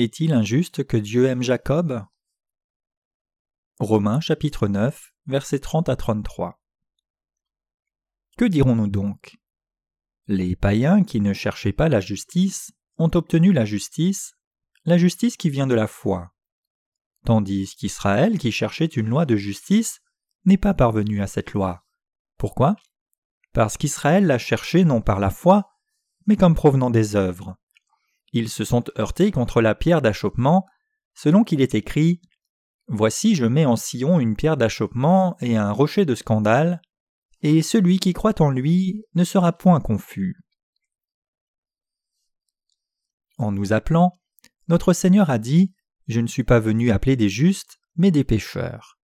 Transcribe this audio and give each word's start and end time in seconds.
Est-il 0.00 0.32
injuste 0.32 0.86
que 0.86 0.96
Dieu 0.96 1.26
aime 1.26 1.42
Jacob? 1.42 2.06
Romains 3.80 4.20
chapitre 4.20 4.66
9, 4.66 5.12
versets 5.26 5.58
30 5.58 5.90
à 5.90 5.96
33. 5.96 6.58
Que 8.38 8.46
dirons-nous 8.46 8.88
donc? 8.88 9.36
Les 10.26 10.56
païens 10.56 11.04
qui 11.04 11.20
ne 11.20 11.34
cherchaient 11.34 11.74
pas 11.74 11.90
la 11.90 12.00
justice 12.00 12.72
ont 12.96 13.10
obtenu 13.12 13.52
la 13.52 13.66
justice, 13.66 14.32
la 14.86 14.96
justice 14.96 15.36
qui 15.36 15.50
vient 15.50 15.66
de 15.66 15.74
la 15.74 15.86
foi. 15.86 16.32
Tandis 17.26 17.76
qu'Israël, 17.76 18.38
qui 18.38 18.52
cherchait 18.52 18.86
une 18.86 19.10
loi 19.10 19.26
de 19.26 19.36
justice, 19.36 20.00
n'est 20.46 20.56
pas 20.56 20.72
parvenu 20.72 21.20
à 21.20 21.26
cette 21.26 21.52
loi. 21.52 21.84
Pourquoi? 22.38 22.76
Parce 23.52 23.76
qu'Israël 23.76 24.26
l'a 24.26 24.38
cherchée 24.38 24.86
non 24.86 25.02
par 25.02 25.20
la 25.20 25.28
foi, 25.28 25.68
mais 26.24 26.38
comme 26.38 26.54
provenant 26.54 26.88
des 26.88 27.16
œuvres. 27.16 27.58
Ils 28.32 28.48
se 28.48 28.64
sont 28.64 28.84
heurtés 28.98 29.30
contre 29.30 29.60
la 29.60 29.74
pierre 29.74 30.02
d'achoppement, 30.02 30.66
selon 31.14 31.44
qu'il 31.44 31.60
est 31.60 31.74
écrit 31.74 32.20
Voici 32.86 33.34
je 33.34 33.44
mets 33.44 33.66
en 33.66 33.76
Sion 33.76 34.18
une 34.18 34.36
pierre 34.36 34.56
d'achoppement 34.56 35.36
et 35.40 35.56
un 35.56 35.70
rocher 35.70 36.04
de 36.04 36.14
scandale, 36.14 36.80
et 37.40 37.62
celui 37.62 37.98
qui 37.98 38.12
croit 38.12 38.40
en 38.42 38.50
lui 38.50 39.04
ne 39.14 39.24
sera 39.24 39.52
point 39.52 39.80
confus. 39.80 40.36
En 43.38 43.52
nous 43.52 43.72
appelant, 43.72 44.20
notre 44.68 44.92
Seigneur 44.92 45.30
a 45.30 45.38
dit 45.38 45.72
Je 46.08 46.20
ne 46.20 46.26
suis 46.26 46.44
pas 46.44 46.60
venu 46.60 46.90
appeler 46.90 47.16
des 47.16 47.28
justes, 47.28 47.78
mais 47.96 48.10
des 48.10 48.24
pécheurs. 48.24 48.98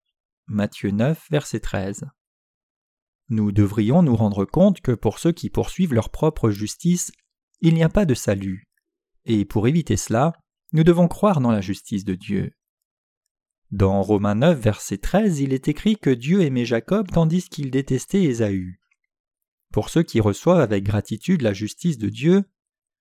Matthieu 0.46 0.90
9, 0.90 1.26
verset 1.30 1.60
13. 1.60 2.04
Nous 3.28 3.52
devrions 3.52 4.02
nous 4.02 4.16
rendre 4.16 4.44
compte 4.44 4.80
que 4.80 4.92
pour 4.92 5.18
ceux 5.18 5.32
qui 5.32 5.48
poursuivent 5.50 5.94
leur 5.94 6.10
propre 6.10 6.50
justice, 6.50 7.12
il 7.60 7.74
n'y 7.74 7.82
a 7.82 7.88
pas 7.88 8.04
de 8.04 8.14
salut. 8.14 8.68
Et 9.26 9.44
pour 9.44 9.68
éviter 9.68 9.96
cela, 9.96 10.32
nous 10.72 10.84
devons 10.84 11.08
croire 11.08 11.40
dans 11.40 11.52
la 11.52 11.60
justice 11.60 12.04
de 12.04 12.14
Dieu. 12.14 12.52
Dans 13.70 14.02
Romains 14.02 14.34
9, 14.34 14.58
verset 14.58 14.98
13, 14.98 15.40
il 15.40 15.52
est 15.52 15.68
écrit 15.68 15.96
que 15.96 16.10
Dieu 16.10 16.42
aimait 16.42 16.64
Jacob 16.64 17.10
tandis 17.10 17.48
qu'il 17.48 17.70
détestait 17.70 18.22
Ésaü. 18.22 18.80
Pour 19.72 19.88
ceux 19.88 20.02
qui 20.02 20.20
reçoivent 20.20 20.60
avec 20.60 20.84
gratitude 20.84 21.42
la 21.42 21.52
justice 21.52 21.98
de 21.98 22.08
Dieu, 22.08 22.44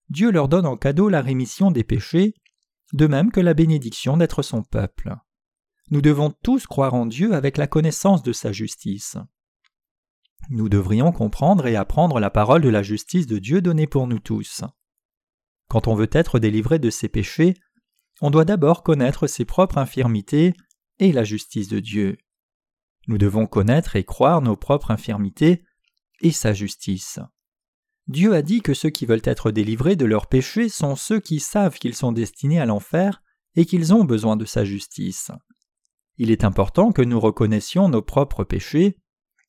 Dieu 0.10 0.32
leur 0.32 0.48
donne 0.48 0.66
en 0.66 0.78
cadeau 0.78 1.10
la 1.10 1.22
rémission 1.22 1.72
des 1.72 1.84
péchés, 1.84 2.34
de 2.94 3.08
même 3.08 3.32
que 3.32 3.40
la 3.40 3.54
bénédiction 3.54 4.18
d'être 4.18 4.42
son 4.42 4.64
peuple. 4.64 5.16
Nous 5.92 6.02
devons 6.02 6.32
tous 6.44 6.66
croire 6.66 6.94
en 6.94 7.06
Dieu 7.06 7.34
avec 7.34 7.58
la 7.58 7.68
connaissance 7.68 8.24
de 8.24 8.34
sa 8.34 8.52
justice. 8.52 9.18
Nous 10.50 10.70
devrions 10.70 11.12
comprendre 11.12 11.68
et 11.68 11.76
apprendre 11.76 12.20
la 12.20 12.30
parole 12.30 12.62
de 12.62 12.70
la 12.70 12.84
justice 12.84 13.28
de 13.28 13.38
Dieu 13.38 13.62
donnée 13.62 13.88
pour 13.88 14.08
nous 14.08 14.20
tous. 14.20 14.64
Quand 15.74 15.88
on 15.88 15.96
veut 15.96 16.10
être 16.12 16.38
délivré 16.38 16.78
de 16.78 16.92
ses 16.92 17.10
péchés, 17.10 17.56
on 18.22 18.30
doit 18.30 18.46
d'abord 18.46 18.84
connaître 18.84 19.26
ses 19.26 19.44
propres 19.44 19.80
infirmités 19.80 20.54
et 21.00 21.12
la 21.12 21.24
justice 21.24 21.68
de 21.68 21.80
Dieu. 21.80 22.20
Nous 23.08 23.18
devons 23.18 23.48
connaître 23.48 23.96
et 23.96 24.04
croire 24.04 24.44
nos 24.44 24.56
propres 24.56 24.92
infirmités 24.92 25.64
et 26.22 26.32
sa 26.32 26.54
justice. 26.54 27.18
Dieu 28.06 28.36
a 28.36 28.44
dit 28.44 28.62
que 28.62 28.76
ceux 28.76 28.92
qui 28.92 29.08
veulent 29.08 29.24
être 29.24 29.50
délivrés 29.50 29.96
de 29.96 30.06
leurs 30.06 30.28
péchés 30.28 30.70
sont 30.70 30.96
ceux 30.96 31.20
qui 31.20 31.40
savent 31.40 31.80
qu'ils 31.80 31.96
sont 31.96 32.12
destinés 32.12 32.60
à 32.60 32.68
l'enfer 32.68 33.24
et 33.56 33.66
qu'ils 33.66 33.96
ont 33.96 34.04
besoin 34.04 34.36
de 34.38 34.46
sa 34.46 34.66
justice. 34.66 35.32
Il 36.18 36.30
est 36.30 36.44
important 36.44 36.92
que 36.92 37.02
nous 37.02 37.20
reconnaissions 37.20 37.90
nos 37.90 38.04
propres 38.04 38.44
péchés 38.44 39.00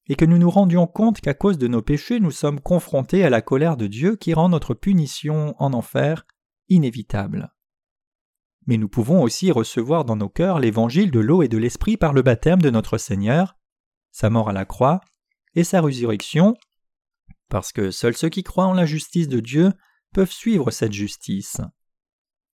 et 0.09 0.17
que 0.17 0.25
nous 0.25 0.39
nous 0.39 0.51
rendions 0.51 0.87
compte 0.87 1.21
qu'à 1.21 1.35
cause 1.35 1.59
de 1.59 1.69
nos 1.69 1.83
péchés 1.83 2.21
nous 2.21 2.31
sommes 2.31 2.61
confrontés 2.61 3.25
à 3.25 3.31
la 3.31 3.43
colère 3.43 3.77
de 3.77 3.87
Dieu 3.87 4.17
qui 4.17 4.35
rend 4.35 4.49
notre 4.49 4.75
punition 4.75 5.55
en 5.59 5.73
enfer 5.73 6.27
inévitable. 6.69 7.55
Mais 8.67 8.77
nous 8.77 8.89
pouvons 8.89 9.23
aussi 9.23 9.53
recevoir 9.53 10.05
dans 10.05 10.17
nos 10.17 10.29
cœurs 10.29 10.59
l'évangile 10.59 11.11
de 11.11 11.21
l'eau 11.21 11.43
et 11.43 11.49
de 11.49 11.59
l'esprit 11.59 11.97
par 11.97 12.13
le 12.13 12.23
baptême 12.23 12.63
de 12.63 12.71
notre 12.71 12.99
Seigneur, 12.99 13.57
sa 14.11 14.31
mort 14.31 14.49
à 14.49 14.53
la 14.53 14.65
croix 14.65 15.01
et 15.55 15.65
sa 15.65 15.81
résurrection, 15.81 16.55
parce 17.49 17.73
que 17.73 17.91
seuls 17.91 18.17
ceux 18.17 18.31
qui 18.31 18.43
croient 18.43 18.67
en 18.67 18.73
la 18.73 18.87
justice 18.87 19.29
de 19.29 19.41
Dieu 19.41 19.73
peuvent 20.13 20.33
suivre 20.33 20.71
cette 20.71 20.93
justice. 20.93 21.61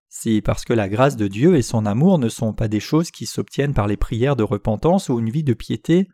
Si 0.09 0.43
parce 0.43 0.65
que 0.65 0.73
la 0.73 0.89
grâce 0.89 1.17
de 1.17 1.29
Dieu 1.29 1.55
et 1.55 1.63
son 1.63 1.87
amour 1.87 2.19
ne 2.19 2.29
sont 2.29 2.53
pas 2.53 2.67
des 2.67 2.81
choses 2.81 3.13
qui 3.13 3.27
s'obtiennent 3.27 3.75
par 3.75 3.87
les 3.87 3.97
prières 3.97 4.35
de 4.35 4.43
repentance 4.43 5.09
ou 5.09 5.21
une 5.21 5.31
vie 5.31 5.45
de 5.45 5.55
piété, 5.55 6.09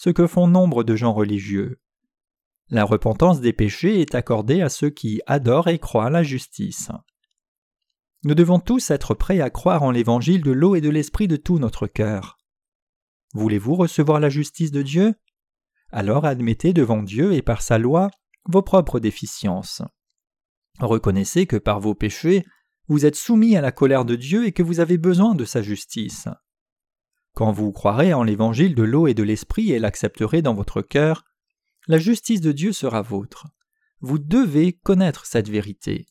ce 0.00 0.08
que 0.08 0.26
font 0.26 0.46
nombre 0.46 0.82
de 0.82 0.96
gens 0.96 1.12
religieux. 1.12 1.78
La 2.70 2.84
repentance 2.84 3.42
des 3.42 3.52
péchés 3.52 4.00
est 4.00 4.14
accordée 4.14 4.62
à 4.62 4.70
ceux 4.70 4.88
qui 4.88 5.20
adorent 5.26 5.68
et 5.68 5.78
croient 5.78 6.08
la 6.08 6.22
justice. 6.22 6.88
Nous 8.24 8.34
devons 8.34 8.60
tous 8.60 8.90
être 8.90 9.12
prêts 9.12 9.42
à 9.42 9.50
croire 9.50 9.82
en 9.82 9.90
l'évangile 9.90 10.40
de 10.40 10.52
l'eau 10.52 10.74
et 10.74 10.80
de 10.80 10.88
l'esprit 10.88 11.28
de 11.28 11.36
tout 11.36 11.58
notre 11.58 11.86
cœur. 11.86 12.38
Voulez-vous 13.34 13.74
recevoir 13.74 14.20
la 14.20 14.30
justice 14.30 14.70
de 14.70 14.80
Dieu? 14.80 15.16
Alors 15.92 16.24
admettez 16.24 16.72
devant 16.72 17.02
Dieu 17.02 17.34
et 17.34 17.42
par 17.42 17.60
sa 17.60 17.76
loi 17.76 18.10
vos 18.46 18.62
propres 18.62 19.00
déficiences. 19.00 19.82
Reconnaissez 20.78 21.46
que 21.46 21.56
par 21.56 21.78
vos 21.78 21.94
péchés, 21.94 22.46
vous 22.88 23.04
êtes 23.04 23.16
soumis 23.16 23.54
à 23.54 23.60
la 23.60 23.70
colère 23.70 24.06
de 24.06 24.16
Dieu 24.16 24.46
et 24.46 24.52
que 24.52 24.62
vous 24.62 24.80
avez 24.80 24.96
besoin 24.96 25.34
de 25.34 25.44
sa 25.44 25.60
justice. 25.60 26.26
Quand 27.40 27.52
vous 27.52 27.72
croirez 27.72 28.12
en 28.12 28.22
l'évangile 28.22 28.74
de 28.74 28.82
l'eau 28.82 29.06
et 29.06 29.14
de 29.14 29.22
l'esprit 29.22 29.72
et 29.72 29.78
l'accepterez 29.78 30.42
dans 30.42 30.52
votre 30.52 30.82
cœur, 30.82 31.24
la 31.86 31.96
justice 31.96 32.42
de 32.42 32.52
Dieu 32.52 32.74
sera 32.74 33.00
vôtre. 33.00 33.46
Vous 34.00 34.18
devez 34.18 34.74
connaître 34.74 35.24
cette 35.24 35.48
vérité. 35.48 36.04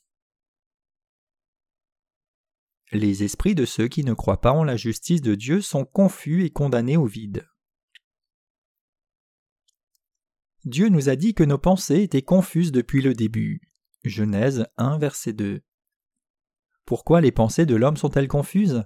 Les 2.91 3.21
esprits 3.21 3.53
de 3.53 3.65
ceux 3.65 3.87
qui 3.87 4.03
ne 4.03 4.15
croient 4.15 4.41
pas 4.41 4.53
en 4.53 4.63
la 4.63 4.75
justice 4.75 5.21
de 5.21 5.35
Dieu 5.35 5.61
sont 5.61 5.85
confus 5.85 6.45
et 6.45 6.49
condamnés 6.49 6.97
au 6.97 7.05
vide. 7.05 7.47
Dieu 10.65 10.89
nous 10.89 11.09
a 11.09 11.15
dit 11.15 11.35
que 11.35 11.43
nos 11.43 11.59
pensées 11.59 12.01
étaient 12.01 12.23
confuses 12.23 12.71
depuis 12.71 13.03
le 13.03 13.13
début. 13.13 13.71
Genèse 14.03 14.65
1, 14.77 14.97
verset 14.97 15.33
2. 15.33 15.61
Pourquoi 16.85 17.21
les 17.21 17.31
pensées 17.31 17.67
de 17.67 17.75
l'homme 17.75 17.97
sont-elles 17.97 18.27
confuses? 18.27 18.83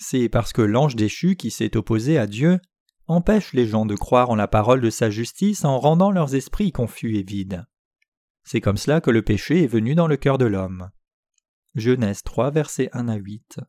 C'est 0.00 0.30
parce 0.30 0.54
que 0.54 0.62
l'ange 0.62 0.96
déchu 0.96 1.36
qui 1.36 1.50
s'est 1.50 1.76
opposé 1.76 2.16
à 2.16 2.26
Dieu 2.26 2.58
empêche 3.06 3.52
les 3.52 3.66
gens 3.66 3.84
de 3.84 3.94
croire 3.94 4.30
en 4.30 4.34
la 4.34 4.48
parole 4.48 4.80
de 4.80 4.88
sa 4.88 5.10
justice 5.10 5.64
en 5.64 5.78
rendant 5.78 6.10
leurs 6.10 6.34
esprits 6.34 6.72
confus 6.72 7.18
et 7.18 7.22
vides. 7.22 7.66
C'est 8.42 8.62
comme 8.62 8.78
cela 8.78 9.02
que 9.02 9.10
le 9.10 9.20
péché 9.20 9.62
est 9.62 9.68
venu 9.68 9.94
dans 9.94 10.06
le 10.06 10.16
cœur 10.16 10.38
de 10.38 10.46
l'homme. 10.46 10.90
Genèse 11.74 12.22
3, 12.22 12.50
versets 12.50 12.88
1 12.94 13.08
à 13.08 13.16
8. 13.16 13.60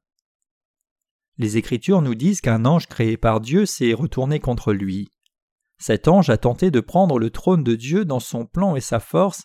Les 1.38 1.58
Écritures 1.58 2.02
nous 2.02 2.16
disent 2.16 2.40
qu'un 2.40 2.64
ange 2.64 2.88
créé 2.88 3.18
par 3.18 3.42
Dieu 3.42 3.66
s'est 3.66 3.94
retourné 3.94 4.40
contre 4.40 4.72
lui. 4.72 5.12
Cet 5.80 6.08
ange 6.08 6.30
a 6.30 6.38
tenté 6.38 6.72
de 6.72 6.80
prendre 6.80 7.20
le 7.20 7.30
trône 7.30 7.64
de 7.64 7.76
Dieu 7.76 8.06
dans 8.06 8.22
son 8.22 8.46
plan 8.46 8.78
et 8.78 8.82
sa 8.82 9.02
force, 9.02 9.44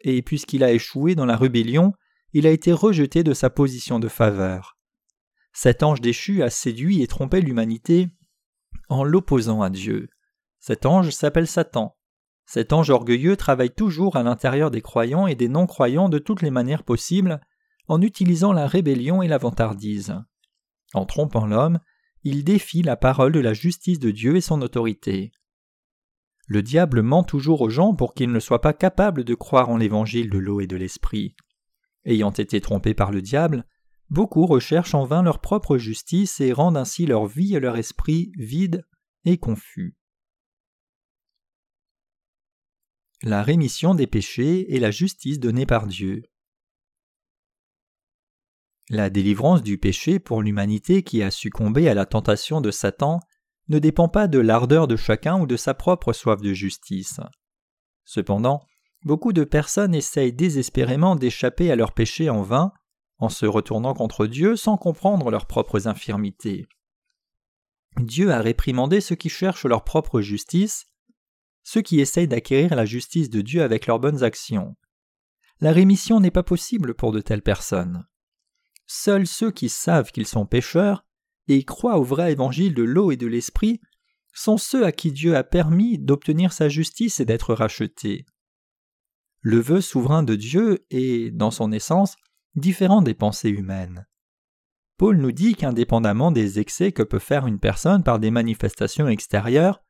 et 0.00 0.22
puisqu'il 0.22 0.62
a 0.62 0.70
échoué 0.70 1.16
dans 1.16 1.26
la 1.26 1.36
rébellion, 1.36 1.94
il 2.32 2.46
a 2.46 2.50
été 2.50 2.72
rejeté 2.72 3.24
de 3.24 3.34
sa 3.34 3.50
position 3.50 3.98
de 3.98 4.08
faveur. 4.08 4.77
Cet 5.52 5.82
ange 5.82 6.00
déchu 6.00 6.42
a 6.42 6.50
séduit 6.50 7.02
et 7.02 7.06
trompé 7.06 7.40
l'humanité 7.40 8.08
en 8.88 9.04
l'opposant 9.04 9.62
à 9.62 9.70
Dieu. 9.70 10.08
Cet 10.58 10.86
ange 10.86 11.10
s'appelle 11.10 11.46
Satan. 11.46 11.96
Cet 12.46 12.72
ange 12.72 12.90
orgueilleux 12.90 13.36
travaille 13.36 13.74
toujours 13.74 14.16
à 14.16 14.22
l'intérieur 14.22 14.70
des 14.70 14.80
croyants 14.80 15.26
et 15.26 15.34
des 15.34 15.48
non-croyants 15.48 16.08
de 16.08 16.18
toutes 16.18 16.42
les 16.42 16.50
manières 16.50 16.82
possibles, 16.82 17.40
en 17.88 18.00
utilisant 18.00 18.52
la 18.52 18.66
rébellion 18.66 19.22
et 19.22 19.28
la 19.28 19.38
vantardise. 19.38 20.14
En 20.94 21.04
trompant 21.04 21.46
l'homme, 21.46 21.80
il 22.24 22.44
défie 22.44 22.82
la 22.82 22.96
parole 22.96 23.32
de 23.32 23.40
la 23.40 23.52
justice 23.52 23.98
de 23.98 24.10
Dieu 24.10 24.36
et 24.36 24.40
son 24.40 24.62
autorité. 24.62 25.32
Le 26.46 26.62
diable 26.62 27.02
ment 27.02 27.22
toujours 27.22 27.60
aux 27.60 27.68
gens 27.68 27.94
pour 27.94 28.14
qu'ils 28.14 28.32
ne 28.32 28.40
soient 28.40 28.62
pas 28.62 28.72
capables 28.72 29.24
de 29.24 29.34
croire 29.34 29.68
en 29.68 29.76
l'évangile 29.76 30.30
de 30.30 30.38
l'eau 30.38 30.60
et 30.60 30.66
de 30.66 30.76
l'esprit. 30.76 31.36
Ayant 32.04 32.30
été 32.30 32.62
trompés 32.62 32.94
par 32.94 33.10
le 33.10 33.20
diable, 33.20 33.66
Beaucoup 34.10 34.46
recherchent 34.46 34.94
en 34.94 35.04
vain 35.04 35.22
leur 35.22 35.40
propre 35.40 35.76
justice 35.76 36.40
et 36.40 36.52
rendent 36.52 36.78
ainsi 36.78 37.04
leur 37.04 37.26
vie 37.26 37.54
et 37.54 37.60
leur 37.60 37.76
esprit 37.76 38.32
vides 38.36 38.86
et 39.24 39.36
confus. 39.36 39.96
La 43.22 43.42
rémission 43.42 43.94
des 43.94 44.06
péchés 44.06 44.74
et 44.74 44.80
la 44.80 44.90
justice 44.90 45.40
donnée 45.40 45.66
par 45.66 45.86
Dieu. 45.86 46.22
La 48.88 49.10
délivrance 49.10 49.62
du 49.62 49.76
péché 49.76 50.18
pour 50.18 50.40
l'humanité 50.40 51.02
qui 51.02 51.22
a 51.22 51.30
succombé 51.30 51.88
à 51.88 51.94
la 51.94 52.06
tentation 52.06 52.62
de 52.62 52.70
Satan 52.70 53.20
ne 53.68 53.78
dépend 53.78 54.08
pas 54.08 54.28
de 54.28 54.38
l'ardeur 54.38 54.88
de 54.88 54.96
chacun 54.96 55.38
ou 55.38 55.46
de 55.46 55.56
sa 55.56 55.74
propre 55.74 56.14
soif 56.14 56.40
de 56.40 56.54
justice. 56.54 57.20
Cependant, 58.06 58.64
beaucoup 59.04 59.34
de 59.34 59.44
personnes 59.44 59.94
essayent 59.94 60.32
désespérément 60.32 61.16
d'échapper 61.16 61.70
à 61.70 61.76
leurs 61.76 61.92
péchés 61.92 62.30
en 62.30 62.40
vain 62.42 62.72
en 63.18 63.28
se 63.28 63.46
retournant 63.46 63.94
contre 63.94 64.26
Dieu 64.26 64.56
sans 64.56 64.76
comprendre 64.76 65.30
leurs 65.30 65.46
propres 65.46 65.88
infirmités. 65.88 66.66
Dieu 67.96 68.30
a 68.30 68.40
réprimandé 68.40 69.00
ceux 69.00 69.16
qui 69.16 69.28
cherchent 69.28 69.66
leur 69.66 69.84
propre 69.84 70.20
justice, 70.20 70.86
ceux 71.64 71.82
qui 71.82 72.00
essayent 72.00 72.28
d'acquérir 72.28 72.74
la 72.74 72.84
justice 72.84 73.30
de 73.30 73.40
Dieu 73.40 73.62
avec 73.62 73.86
leurs 73.86 73.98
bonnes 73.98 74.22
actions. 74.22 74.76
La 75.60 75.72
rémission 75.72 76.20
n'est 76.20 76.30
pas 76.30 76.44
possible 76.44 76.94
pour 76.94 77.12
de 77.12 77.20
telles 77.20 77.42
personnes. 77.42 78.06
seuls 78.86 79.26
ceux 79.26 79.50
qui 79.50 79.68
savent 79.68 80.12
qu'ils 80.12 80.26
sont 80.26 80.46
pécheurs 80.46 81.04
et 81.48 81.64
croient 81.64 81.98
au 81.98 82.04
vrai 82.04 82.32
évangile 82.32 82.74
de 82.74 82.84
l'eau 82.84 83.10
et 83.10 83.16
de 83.16 83.26
l'esprit 83.26 83.80
sont 84.32 84.56
ceux 84.56 84.84
à 84.84 84.92
qui 84.92 85.10
Dieu 85.10 85.36
a 85.36 85.42
permis 85.42 85.98
d'obtenir 85.98 86.52
sa 86.52 86.68
justice 86.68 87.18
et 87.18 87.24
d'être 87.24 87.54
rachetés. 87.54 88.24
Le 89.40 89.58
vœu 89.58 89.80
souverain 89.80 90.22
de 90.22 90.36
Dieu 90.36 90.86
est, 90.90 91.32
dans 91.32 91.50
son 91.50 91.72
essence, 91.72 92.14
différent 92.58 93.02
des 93.02 93.14
pensées 93.14 93.50
humaines. 93.50 94.06
Paul 94.96 95.18
nous 95.18 95.32
dit 95.32 95.54
qu'indépendamment 95.54 96.32
des 96.32 96.58
excès 96.58 96.92
que 96.92 97.02
peut 97.02 97.20
faire 97.20 97.46
une 97.46 97.60
personne 97.60 98.02
par 98.02 98.18
des 98.18 98.30
manifestations 98.30 99.08
extérieures, 99.08 99.82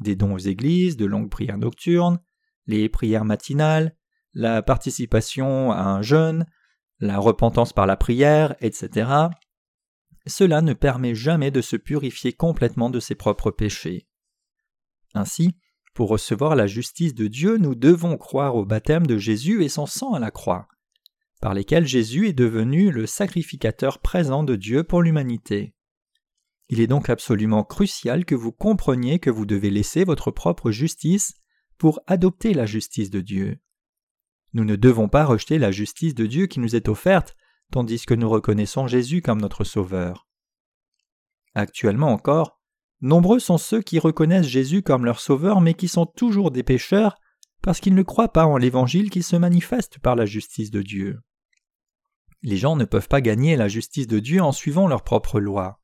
des 0.00 0.16
dons 0.16 0.34
aux 0.34 0.38
églises, 0.38 0.96
de 0.96 1.06
longues 1.06 1.30
prières 1.30 1.58
nocturnes, 1.58 2.20
les 2.66 2.88
prières 2.88 3.24
matinales, 3.24 3.96
la 4.34 4.62
participation 4.62 5.72
à 5.72 5.82
un 5.82 6.02
jeûne, 6.02 6.46
la 7.00 7.18
repentance 7.18 7.72
par 7.72 7.86
la 7.86 7.96
prière, 7.96 8.54
etc., 8.60 9.10
cela 10.26 10.60
ne 10.60 10.74
permet 10.74 11.14
jamais 11.14 11.50
de 11.50 11.62
se 11.62 11.76
purifier 11.76 12.34
complètement 12.34 12.90
de 12.90 13.00
ses 13.00 13.14
propres 13.14 13.50
péchés. 13.50 14.06
Ainsi, 15.14 15.56
pour 15.94 16.10
recevoir 16.10 16.54
la 16.54 16.66
justice 16.66 17.14
de 17.14 17.28
Dieu, 17.28 17.56
nous 17.56 17.74
devons 17.74 18.18
croire 18.18 18.54
au 18.54 18.66
baptême 18.66 19.06
de 19.06 19.16
Jésus 19.16 19.64
et 19.64 19.70
son 19.70 19.86
sang 19.86 20.12
à 20.12 20.18
la 20.18 20.30
croix, 20.30 20.68
par 21.40 21.54
lesquels 21.54 21.86
Jésus 21.86 22.28
est 22.28 22.32
devenu 22.32 22.90
le 22.90 23.06
sacrificateur 23.06 24.00
présent 24.00 24.42
de 24.42 24.56
Dieu 24.56 24.82
pour 24.82 25.02
l'humanité. 25.02 25.74
Il 26.68 26.80
est 26.80 26.86
donc 26.86 27.08
absolument 27.08 27.64
crucial 27.64 28.24
que 28.24 28.34
vous 28.34 28.52
compreniez 28.52 29.18
que 29.18 29.30
vous 29.30 29.46
devez 29.46 29.70
laisser 29.70 30.04
votre 30.04 30.30
propre 30.30 30.70
justice 30.70 31.34
pour 31.78 32.00
adopter 32.06 32.52
la 32.52 32.66
justice 32.66 33.10
de 33.10 33.20
Dieu. 33.20 33.58
Nous 34.52 34.64
ne 34.64 34.76
devons 34.76 35.08
pas 35.08 35.24
rejeter 35.24 35.58
la 35.58 35.70
justice 35.70 36.14
de 36.14 36.26
Dieu 36.26 36.46
qui 36.46 36.60
nous 36.60 36.74
est 36.74 36.88
offerte, 36.88 37.36
tandis 37.70 38.04
que 38.04 38.14
nous 38.14 38.28
reconnaissons 38.28 38.86
Jésus 38.86 39.22
comme 39.22 39.40
notre 39.40 39.64
Sauveur. 39.64 40.26
Actuellement 41.54 42.08
encore, 42.12 42.60
nombreux 43.00 43.38
sont 43.38 43.58
ceux 43.58 43.80
qui 43.80 43.98
reconnaissent 43.98 44.46
Jésus 44.46 44.82
comme 44.82 45.04
leur 45.04 45.20
Sauveur 45.20 45.60
mais 45.60 45.74
qui 45.74 45.88
sont 45.88 46.06
toujours 46.06 46.50
des 46.50 46.62
pécheurs 46.62 47.16
parce 47.62 47.80
qu'ils 47.80 47.94
ne 47.94 48.02
croient 48.02 48.32
pas 48.32 48.46
en 48.46 48.56
l'Évangile 48.56 49.10
qui 49.10 49.22
se 49.22 49.36
manifeste 49.36 49.98
par 49.98 50.16
la 50.16 50.26
justice 50.26 50.70
de 50.70 50.82
Dieu. 50.82 51.20
Les 52.42 52.56
gens 52.56 52.76
ne 52.76 52.84
peuvent 52.84 53.08
pas 53.08 53.20
gagner 53.20 53.56
la 53.56 53.68
justice 53.68 54.06
de 54.06 54.20
Dieu 54.20 54.40
en 54.40 54.52
suivant 54.52 54.86
leur 54.86 55.02
propre 55.02 55.40
loi. 55.40 55.80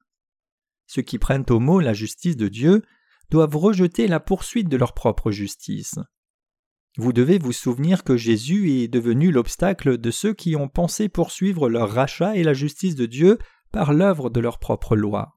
Ceux 0.87 1.03
qui 1.03 1.19
prennent 1.19 1.47
au 1.51 1.59
mot 1.59 1.81
la 1.81 1.95
justice 1.95 2.37
de 2.37 2.49
Dieu 2.49 2.83
doivent 3.31 3.57
rejeter 3.57 4.07
la 4.07 4.21
poursuite 4.21 4.69
de 4.69 4.77
leur 4.77 4.95
propre 4.95 5.31
justice. 5.31 5.99
Vous 6.97 7.13
devez 7.13 7.39
vous 7.39 7.53
souvenir 7.53 8.05
que 8.05 8.17
Jésus 8.17 8.71
est 8.71 8.89
devenu 8.89 9.33
l'obstacle 9.33 9.99
de 9.99 10.11
ceux 10.13 10.33
qui 10.33 10.55
ont 10.55 10.69
pensé 10.69 11.09
poursuivre 11.09 11.69
leur 11.69 11.91
rachat 11.91 12.37
et 12.37 12.45
la 12.45 12.55
justice 12.55 12.95
de 12.95 13.07
Dieu 13.07 13.39
par 13.73 13.93
l'œuvre 13.93 14.31
de 14.31 14.39
leur 14.39 14.61
propre 14.61 14.95
loi. 14.95 15.37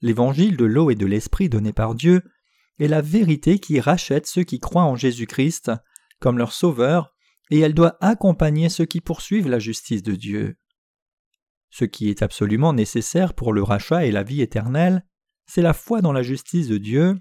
L'évangile 0.00 0.56
de 0.56 0.64
l'eau 0.64 0.90
et 0.90 0.94
de 0.94 1.04
l'esprit 1.04 1.50
donné 1.50 1.74
par 1.74 1.94
Dieu 1.94 2.22
est 2.78 2.88
la 2.88 3.02
vérité 3.02 3.58
qui 3.58 3.80
rachète 3.80 4.26
ceux 4.26 4.44
qui 4.44 4.60
croient 4.60 4.84
en 4.84 4.96
Jésus-Christ 4.96 5.70
comme 6.20 6.38
leur 6.38 6.52
sauveur 6.52 7.14
et 7.50 7.60
elle 7.60 7.74
doit 7.74 7.96
accompagner 8.00 8.68
ceux 8.68 8.84
qui 8.84 9.00
poursuivent 9.00 9.48
la 9.48 9.58
justice 9.58 10.02
de 10.02 10.14
Dieu. 10.14 10.56
Ce 11.70 11.84
qui 11.84 12.08
est 12.08 12.22
absolument 12.22 12.72
nécessaire 12.72 13.34
pour 13.34 13.52
le 13.52 13.62
rachat 13.62 14.06
et 14.06 14.10
la 14.10 14.22
vie 14.22 14.40
éternelle, 14.40 15.04
c'est 15.46 15.62
la 15.62 15.72
foi 15.72 16.00
dans 16.00 16.12
la 16.12 16.22
justice 16.22 16.68
de 16.68 16.78
Dieu, 16.78 17.18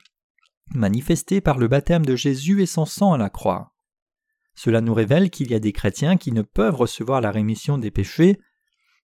manifestée 0.73 1.41
par 1.41 1.57
le 1.57 1.67
baptême 1.67 2.05
de 2.05 2.15
Jésus 2.15 2.61
et 2.61 2.65
son 2.65 2.85
sang 2.85 3.13
à 3.13 3.17
la 3.17 3.29
croix. 3.29 3.73
Cela 4.55 4.81
nous 4.81 4.93
révèle 4.93 5.29
qu'il 5.29 5.51
y 5.51 5.55
a 5.55 5.59
des 5.59 5.71
chrétiens 5.71 6.17
qui 6.17 6.31
ne 6.31 6.41
peuvent 6.41 6.75
recevoir 6.75 7.21
la 7.21 7.31
rémission 7.31 7.77
des 7.77 7.91
péchés, 7.91 8.39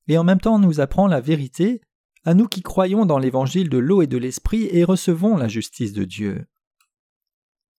et 0.07 0.17
en 0.17 0.23
même 0.23 0.41
temps 0.41 0.59
nous 0.59 0.79
apprend 0.79 1.07
la 1.07 1.21
vérité 1.21 1.81
à 2.25 2.33
nous 2.33 2.47
qui 2.47 2.61
croyons 2.61 3.05
dans 3.05 3.19
l'évangile 3.19 3.69
de 3.69 3.77
l'eau 3.77 4.01
et 4.01 4.07
de 4.07 4.17
l'esprit 4.17 4.67
et 4.71 4.83
recevons 4.83 5.35
la 5.35 5.47
justice 5.47 5.93
de 5.93 6.05
Dieu. 6.05 6.45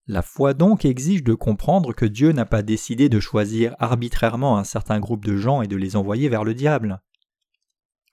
La 0.06 0.20
foi 0.20 0.52
donc 0.52 0.84
exige 0.84 1.22
de 1.22 1.32
comprendre 1.32 1.94
que 1.94 2.04
Dieu 2.04 2.32
n'a 2.32 2.44
pas 2.44 2.62
décidé 2.62 3.08
de 3.08 3.20
choisir 3.20 3.74
arbitrairement 3.78 4.58
un 4.58 4.64
certain 4.64 5.00
groupe 5.00 5.24
de 5.24 5.36
gens 5.36 5.62
et 5.62 5.66
de 5.66 5.76
les 5.76 5.96
envoyer 5.96 6.28
vers 6.28 6.44
le 6.44 6.52
diable. 6.52 7.00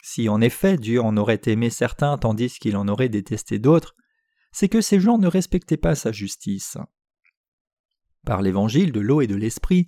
Si 0.01 0.29
en 0.29 0.39
effet 0.39 0.77
Dieu 0.77 1.01
en 1.01 1.17
aurait 1.17 1.41
aimé 1.47 1.69
certains 1.69 2.17
tandis 2.17 2.57
qu'il 2.59 2.77
en 2.77 2.87
aurait 2.87 3.09
détesté 3.09 3.59
d'autres, 3.59 3.95
c'est 4.53 4.69
que 4.69 4.81
ces 4.81 4.99
gens 4.99 5.17
ne 5.17 5.27
respectaient 5.27 5.77
pas 5.77 5.95
sa 5.95 6.11
justice. 6.11 6.77
Par 8.25 8.41
l'évangile 8.41 8.91
de 8.91 8.99
l'eau 8.99 9.21
et 9.21 9.27
de 9.27 9.35
l'esprit, 9.35 9.85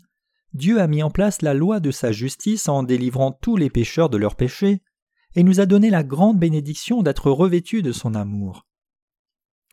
Dieu 0.53 0.81
a 0.81 0.87
mis 0.87 1.03
en 1.03 1.09
place 1.09 1.41
la 1.41 1.53
loi 1.53 1.79
de 1.79 1.91
sa 1.91 2.11
justice 2.11 2.67
en 2.67 2.83
délivrant 2.83 3.31
tous 3.31 3.57
les 3.57 3.69
pécheurs 3.69 4.09
de 4.09 4.17
leurs 4.17 4.35
péchés, 4.35 4.81
et 5.35 5.43
nous 5.43 5.59
a 5.59 5.65
donné 5.65 5.89
la 5.89 6.03
grande 6.03 6.37
bénédiction 6.37 7.01
d'être 7.01 7.31
revêtus 7.31 7.81
de 7.81 7.91
son 7.91 8.13
amour. 8.13 8.67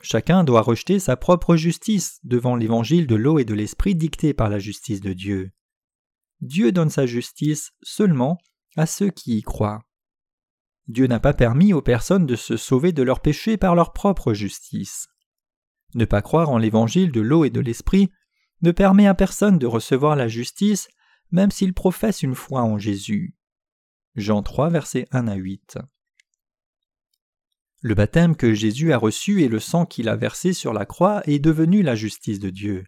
Chacun 0.03 0.45
doit 0.45 0.63
rejeter 0.63 0.99
sa 0.99 1.17
propre 1.17 1.57
justice 1.57 2.21
devant 2.25 2.57
l'évangile 2.57 3.07
de 3.07 3.15
l'eau 3.15 3.39
et 3.39 3.45
de 3.45 3.55
l'esprit 3.55 3.95
dicté 3.95 4.33
par 4.33 4.49
la 4.49 4.59
justice 4.59 5.01
de 5.01 5.13
Dieu. 5.13 5.51
Dieu 6.41 6.73
donne 6.73 6.91
sa 6.91 7.07
justice 7.07 7.73
seulement 7.83 8.39
à 8.77 8.87
ceux 8.87 9.11
qui 9.11 9.37
y 9.37 9.43
croient. 9.43 9.85
Dieu 10.89 11.07
n'a 11.07 11.21
pas 11.21 11.35
permis 11.35 11.73
aux 11.73 11.83
personnes 11.83 12.27
de 12.27 12.37
se 12.37 12.57
sauver 12.57 12.93
de 12.93 13.03
leurs 13.03 13.21
péchés 13.21 13.57
par 13.57 13.75
leur 13.75 13.93
propre 13.93 14.33
justice. 14.33 15.09
Ne 15.95 16.05
pas 16.05 16.23
croire 16.23 16.51
en 16.51 16.59
l'évangile 16.59 17.13
de 17.13 17.21
l'eau 17.21 17.45
et 17.45 17.51
de 17.51 17.61
l'esprit 17.61 18.11
ne 18.63 18.73
permet 18.73 19.07
à 19.07 19.15
personne 19.15 19.59
de 19.59 19.67
recevoir 19.67 20.17
la 20.17 20.29
justice 20.29 20.89
même 21.31 21.51
s'il 21.51 21.75
professe 21.75 22.23
une 22.23 22.35
foi 22.35 22.63
en 22.63 22.79
Jésus. 22.79 23.37
Jean 24.17 24.43
3, 24.43 24.71
versets 24.71 25.07
1 25.13 25.29
à 25.29 25.35
8. 25.35 25.79
Le 27.83 27.95
baptême 27.95 28.37
que 28.37 28.53
Jésus 28.53 28.93
a 28.93 28.99
reçu 28.99 29.43
et 29.43 29.49
le 29.49 29.59
sang 29.59 29.87
qu'il 29.87 30.09
a 30.09 30.17
versé 30.17 30.53
sur 30.53 30.75
la 30.75 30.85
croix 30.85 31.23
est 31.25 31.39
devenu 31.39 31.83
la 31.83 31.95
justice 31.95 32.39
de 32.39 32.51
Dieu. 32.51 32.85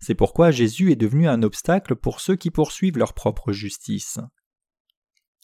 C'est 0.00 0.14
pourquoi 0.14 0.50
Jésus 0.50 0.92
est 0.92 0.96
devenu 0.96 1.28
un 1.28 1.42
obstacle 1.42 1.96
pour 1.96 2.20
ceux 2.20 2.36
qui 2.36 2.50
poursuivent 2.50 2.98
leur 2.98 3.14
propre 3.14 3.52
justice. 3.52 4.18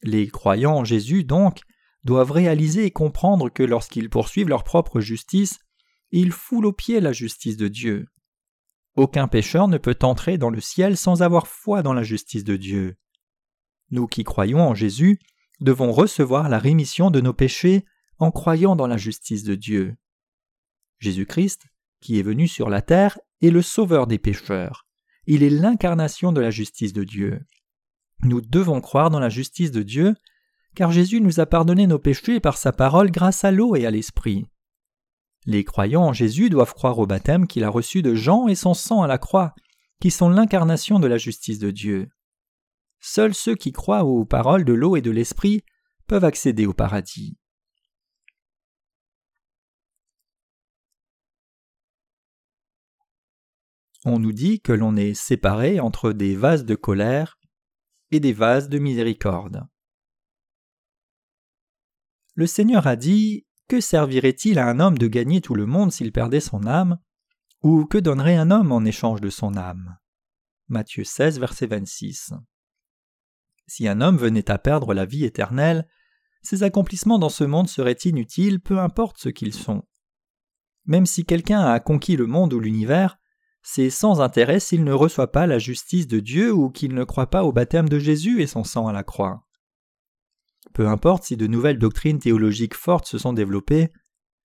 Les 0.03 0.29
croyants 0.29 0.77
en 0.77 0.85
Jésus, 0.85 1.25
donc, 1.25 1.61
doivent 2.05 2.33
réaliser 2.33 2.85
et 2.85 2.91
comprendre 2.91 3.49
que 3.49 3.63
lorsqu'ils 3.63 4.11
poursuivent 4.11 4.49
leur 4.49 4.65
propre 4.65 5.01
justice, 5.01 5.59
ils 6.11 6.33
foulent 6.33 6.67
aux 6.67 6.73
pieds 6.73 7.01
la 7.01 7.13
justice 7.13 7.57
de 7.57 7.69
Dieu. 7.69 8.07
Aucun 8.97 9.29
pécheur 9.29 9.69
ne 9.69 9.79
peut 9.79 9.99
entrer 10.03 10.39
dans 10.39 10.51
le 10.51 10.61
ciel 10.61 10.97
sans 10.97 11.23
avoir 11.23 11.47
foi 11.47 11.83
dans 11.83 11.95
la 11.95 12.03
justice 12.03 12.45
de 12.45 12.57
Dieu. 12.57 12.97
Nous 13.91 14.07
qui 14.07 14.25
croyons 14.25 14.61
en 14.61 14.75
Jésus 14.75 15.19
devons 15.61 15.93
recevoir 15.93 16.49
la 16.49 16.59
rémission 16.59 17.11
de 17.11 17.21
nos 17.21 17.33
péchés 17.33 17.85
en 18.19 18.31
croyant 18.31 18.77
dans 18.77 18.87
la 18.87 18.97
justice 18.97 19.45
de 19.45 19.55
Dieu. 19.55 19.97
Jésus-Christ, 20.99 21.67
qui 22.01 22.19
est 22.19 22.23
venu 22.23 22.49
sur 22.49 22.69
la 22.69 22.83
terre, 22.83 23.19
est 23.43 23.51
le 23.51 23.63
sauveur 23.63 24.07
des 24.07 24.19
pécheurs. 24.19 24.87
Il 25.27 25.43
est 25.43 25.51
l'incarnation 25.51 26.33
de 26.33 26.41
la 26.41 26.51
justice 26.51 26.93
de 26.93 27.05
Dieu. 27.05 27.41
Nous 28.23 28.41
devons 28.41 28.81
croire 28.81 29.11
dans 29.11 29.21
la 29.21 29.29
justice 29.29 29.71
de 29.71 29.83
Dieu, 29.83 30.17
car 30.75 30.91
Jésus 30.91 31.21
nous 31.21 31.41
a 31.41 31.47
pardonné 31.47 31.87
nos 31.87 31.99
péchés 31.99 32.41
par 32.41 32.57
sa 32.57 32.73
parole 32.73 33.11
grâce 33.11 33.45
à 33.45 33.51
l'eau 33.51 33.77
et 33.77 33.87
à 33.87 33.91
l'esprit. 33.91 34.47
Les 35.47 35.65
croyants 35.65 36.05
en 36.05 36.13
Jésus 36.13 36.51
doivent 36.51 36.75
croire 36.75 36.99
au 36.99 37.07
baptême 37.07 37.47
qu'il 37.47 37.65
a 37.65 37.71
reçu 37.71 38.03
de 38.03 38.15
Jean 38.15 38.49
et 38.49 38.55
son 38.55 38.75
sang 38.75 39.03
à 39.03 39.07
la 39.07 39.19
croix, 39.19 39.55
qui 40.01 40.11
sont 40.11 40.29
l'incarnation 40.29 40.99
de 40.99 41.07
la 41.07 41.17
justice 41.17 41.59
de 41.59 41.71
Dieu. 41.71 42.09
Seuls 43.01 43.35
ceux 43.35 43.55
qui 43.55 43.73
croient 43.73 44.05
aux 44.05 44.25
paroles 44.25 44.65
de 44.65 44.73
l'eau 44.73 44.97
et 44.97 45.01
de 45.01 45.11
l'esprit 45.11 45.63
peuvent 46.07 46.25
accéder 46.25 46.67
au 46.67 46.75
paradis. 46.75 47.38
On 54.05 54.19
nous 54.19 54.33
dit 54.33 54.61
que 54.61 54.73
l'on 54.73 54.97
est 54.97 55.15
séparé 55.15 55.81
entre 55.81 56.13
des 56.13 56.37
vases 56.37 56.65
de 56.65 56.75
colère 56.75 57.39
et 58.11 58.21
des 58.21 58.33
vases 58.33 58.69
de 58.69 58.79
miséricorde. 58.79 59.67
Le 62.35 62.47
Seigneur 62.47 62.87
a 62.87 62.97
dit 62.97 63.47
Que 63.69 63.81
servirait-il 63.81 64.59
à 64.59 64.69
un 64.69 64.79
homme 64.81 64.99
de 64.99 65.09
gagner 65.09 65.41
tout 65.41 65.55
le 65.55 65.67
monde 65.67 65.93
s'il 65.93 66.13
perdait 66.13 66.41
son 66.41 66.67
âme? 66.67 66.99
Ou 67.63 67.87
que 67.87 67.99
donnerait 67.99 68.37
un 68.37 68.53
homme 68.53 68.71
en 68.71 68.85
échange 68.85 69.21
de 69.21 69.31
son 69.31 69.57
âme? 69.57 69.99
Matthieu 70.69 71.03
16, 71.03 71.41
verset 71.41 71.67
26. 71.67 72.33
Si 73.67 73.89
un 73.89 74.01
homme 74.01 74.17
venait 74.17 74.51
à 74.51 74.59
perdre 74.59 74.95
la 74.95 75.05
vie 75.05 75.25
éternelle, 75.25 75.89
ses 76.43 76.63
accomplissements 76.63 77.19
dans 77.19 77.29
ce 77.29 77.45
monde 77.45 77.69
seraient 77.69 77.99
inutiles, 78.05 78.61
peu 78.61 78.79
importe 78.79 79.19
ce 79.19 79.29
qu'ils 79.29 79.55
sont. 79.55 79.83
Même 80.85 81.07
si 81.07 81.25
quelqu'un 81.25 81.61
a 81.61 81.81
conquis 81.81 82.17
le 82.17 82.27
monde 82.27 82.53
ou 82.55 82.61
l'univers, 82.61 83.19
c'est 83.63 83.91
sans 83.91 84.21
intérêt 84.21 84.61
s'il 84.61 84.85
ne 84.85 84.93
reçoit 84.93 85.33
pas 85.33 85.47
la 85.47 85.59
justice 85.59 86.07
de 86.07 86.21
Dieu 86.21 86.53
ou 86.53 86.71
qu'il 86.71 86.95
ne 86.95 87.05
croit 87.05 87.31
pas 87.31 87.45
au 87.45 87.53
baptême 87.53 87.89
de 87.89 87.99
Jésus 87.99 88.43
et 88.43 88.47
son 88.47 88.65
sang 88.65 88.87
à 88.87 88.93
la 88.93 89.03
croix. 89.03 89.45
Peu 90.73 90.87
importe 90.87 91.25
si 91.25 91.37
de 91.37 91.47
nouvelles 91.47 91.79
doctrines 91.79 92.19
théologiques 92.19 92.75
fortes 92.75 93.07
se 93.07 93.19
sont 93.19 93.33
développées, 93.33 93.91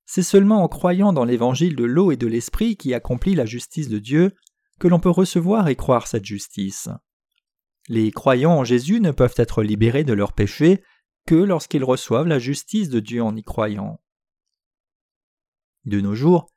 c'est 0.06 0.24
seulement 0.24 0.64
en 0.64 0.68
croyant 0.68 1.14
dans 1.14 1.26
l'évangile 1.26 1.76
de 1.76 1.86
l'eau 1.86 2.12
et 2.12 2.18
de 2.18 2.28
l'esprit 2.28 2.76
qui 2.76 2.94
accomplit 2.94 3.36
la 3.36 3.46
justice 3.46 3.90
de 3.90 4.00
Dieu 4.00 4.32
que 4.80 4.88
l'on 4.88 5.00
peut 5.00 5.10
recevoir 5.10 5.68
et 5.68 5.76
croire 5.76 6.08
cette 6.08 6.26
justice. 6.26 6.90
Les 7.88 8.12
croyants 8.12 8.58
en 8.58 8.64
Jésus 8.64 9.00
ne 9.00 9.12
peuvent 9.12 9.36
être 9.38 9.64
libérés 9.64 10.04
de 10.04 10.14
leurs 10.14 10.34
péchés 10.34 10.82
que 11.26 11.36
lorsqu'ils 11.36 11.84
reçoivent 11.84 12.28
la 12.28 12.40
justice 12.40 12.90
de 12.90 13.00
Dieu 13.00 13.24
en 13.24 13.36
y 13.36 13.44
croyant. 13.44 14.02
De 15.86 16.00
nos 16.02 16.16
jours, 16.16 16.48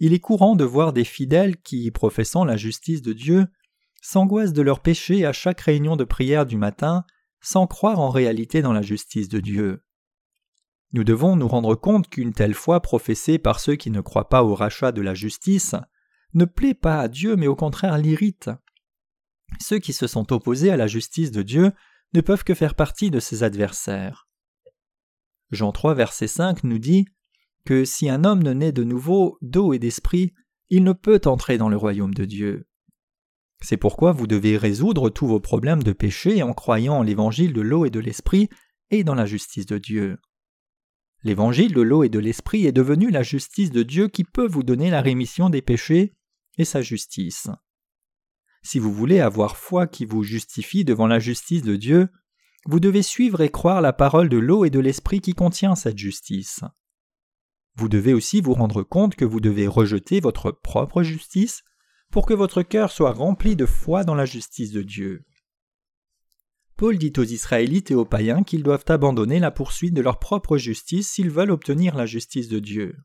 il 0.00 0.12
est 0.12 0.20
courant 0.20 0.56
de 0.56 0.64
voir 0.64 0.92
des 0.92 1.04
fidèles 1.04 1.56
qui, 1.56 1.90
professant 1.90 2.44
la 2.44 2.56
justice 2.56 3.02
de 3.02 3.12
Dieu, 3.12 3.46
s'angoissent 4.02 4.52
de 4.52 4.62
leurs 4.62 4.80
péchés 4.80 5.24
à 5.24 5.32
chaque 5.32 5.60
réunion 5.60 5.96
de 5.96 6.04
prière 6.04 6.46
du 6.46 6.56
matin 6.56 7.04
sans 7.40 7.66
croire 7.66 8.00
en 8.00 8.10
réalité 8.10 8.62
dans 8.62 8.72
la 8.72 8.82
justice 8.82 9.28
de 9.28 9.40
Dieu. 9.40 9.84
Nous 10.92 11.04
devons 11.04 11.36
nous 11.36 11.48
rendre 11.48 11.74
compte 11.74 12.08
qu'une 12.08 12.32
telle 12.32 12.54
foi 12.54 12.80
professée 12.80 13.38
par 13.38 13.60
ceux 13.60 13.76
qui 13.76 13.90
ne 13.90 14.00
croient 14.00 14.28
pas 14.28 14.44
au 14.44 14.54
rachat 14.54 14.92
de 14.92 15.02
la 15.02 15.14
justice 15.14 15.74
ne 16.34 16.44
plaît 16.44 16.74
pas 16.74 17.00
à 17.00 17.08
Dieu 17.08 17.36
mais 17.36 17.46
au 17.46 17.56
contraire 17.56 17.98
l'irrite. 17.98 18.50
Ceux 19.60 19.78
qui 19.78 19.92
se 19.92 20.06
sont 20.06 20.32
opposés 20.32 20.70
à 20.70 20.76
la 20.76 20.86
justice 20.86 21.30
de 21.30 21.42
Dieu 21.42 21.72
ne 22.12 22.20
peuvent 22.20 22.44
que 22.44 22.54
faire 22.54 22.74
partie 22.74 23.10
de 23.10 23.20
ses 23.20 23.42
adversaires. 23.42 24.28
Jean 25.50 25.72
3 25.72 25.94
verset 25.94 26.28
5 26.28 26.64
nous 26.64 26.78
dit 26.78 27.06
que 27.64 27.84
si 27.84 28.08
un 28.08 28.24
homme 28.24 28.42
ne 28.42 28.52
naît 28.52 28.72
de 28.72 28.84
nouveau 28.84 29.38
d'eau 29.42 29.72
et 29.72 29.78
d'esprit, 29.78 30.32
il 30.70 30.84
ne 30.84 30.92
peut 30.92 31.20
entrer 31.24 31.58
dans 31.58 31.68
le 31.68 31.76
royaume 31.76 32.14
de 32.14 32.24
Dieu. 32.24 32.66
C'est 33.60 33.76
pourquoi 33.76 34.12
vous 34.12 34.26
devez 34.26 34.56
résoudre 34.56 35.08
tous 35.08 35.26
vos 35.26 35.40
problèmes 35.40 35.82
de 35.82 35.92
péché 35.92 36.42
en 36.42 36.52
croyant 36.52 36.98
en 36.98 37.02
l'évangile 37.02 37.52
de 37.52 37.62
l'eau 37.62 37.86
et 37.86 37.90
de 37.90 38.00
l'esprit 38.00 38.48
et 38.90 39.04
dans 39.04 39.14
la 39.14 39.26
justice 39.26 39.66
de 39.66 39.78
Dieu. 39.78 40.18
L'évangile 41.22 41.72
de 41.72 41.80
l'eau 41.80 42.04
et 42.04 42.10
de 42.10 42.18
l'esprit 42.18 42.66
est 42.66 42.72
devenu 42.72 43.10
la 43.10 43.22
justice 43.22 43.70
de 43.70 43.82
Dieu 43.82 44.08
qui 44.08 44.24
peut 44.24 44.46
vous 44.46 44.62
donner 44.62 44.90
la 44.90 45.00
rémission 45.00 45.48
des 45.48 45.62
péchés 45.62 46.12
et 46.58 46.66
sa 46.66 46.82
justice. 46.82 47.48
Si 48.62 48.78
vous 48.78 48.92
voulez 48.92 49.20
avoir 49.20 49.56
foi 49.56 49.86
qui 49.86 50.04
vous 50.04 50.22
justifie 50.22 50.84
devant 50.84 51.06
la 51.06 51.18
justice 51.18 51.62
de 51.62 51.76
Dieu, 51.76 52.08
vous 52.66 52.80
devez 52.80 53.02
suivre 53.02 53.40
et 53.40 53.50
croire 53.50 53.80
la 53.80 53.92
parole 53.92 54.28
de 54.28 54.38
l'eau 54.38 54.64
et 54.64 54.70
de 54.70 54.80
l'esprit 54.80 55.20
qui 55.20 55.32
contient 55.32 55.74
cette 55.74 55.98
justice. 55.98 56.60
Vous 57.76 57.88
devez 57.88 58.14
aussi 58.14 58.40
vous 58.40 58.54
rendre 58.54 58.82
compte 58.82 59.16
que 59.16 59.24
vous 59.24 59.40
devez 59.40 59.66
rejeter 59.66 60.20
votre 60.20 60.52
propre 60.52 61.02
justice 61.02 61.64
pour 62.10 62.26
que 62.26 62.34
votre 62.34 62.62
cœur 62.62 62.92
soit 62.92 63.12
rempli 63.12 63.56
de 63.56 63.66
foi 63.66 64.04
dans 64.04 64.14
la 64.14 64.26
justice 64.26 64.70
de 64.70 64.82
Dieu. 64.82 65.24
Paul 66.76 66.98
dit 66.98 67.12
aux 67.16 67.24
Israélites 67.24 67.90
et 67.90 67.94
aux 67.94 68.04
païens 68.04 68.42
qu'ils 68.42 68.62
doivent 68.62 68.84
abandonner 68.88 69.38
la 69.38 69.50
poursuite 69.50 69.94
de 69.94 70.02
leur 70.02 70.18
propre 70.18 70.56
justice 70.56 71.10
s'ils 71.10 71.30
veulent 71.30 71.50
obtenir 71.50 71.94
la 71.94 72.06
justice 72.06 72.48
de 72.48 72.58
Dieu. 72.58 72.96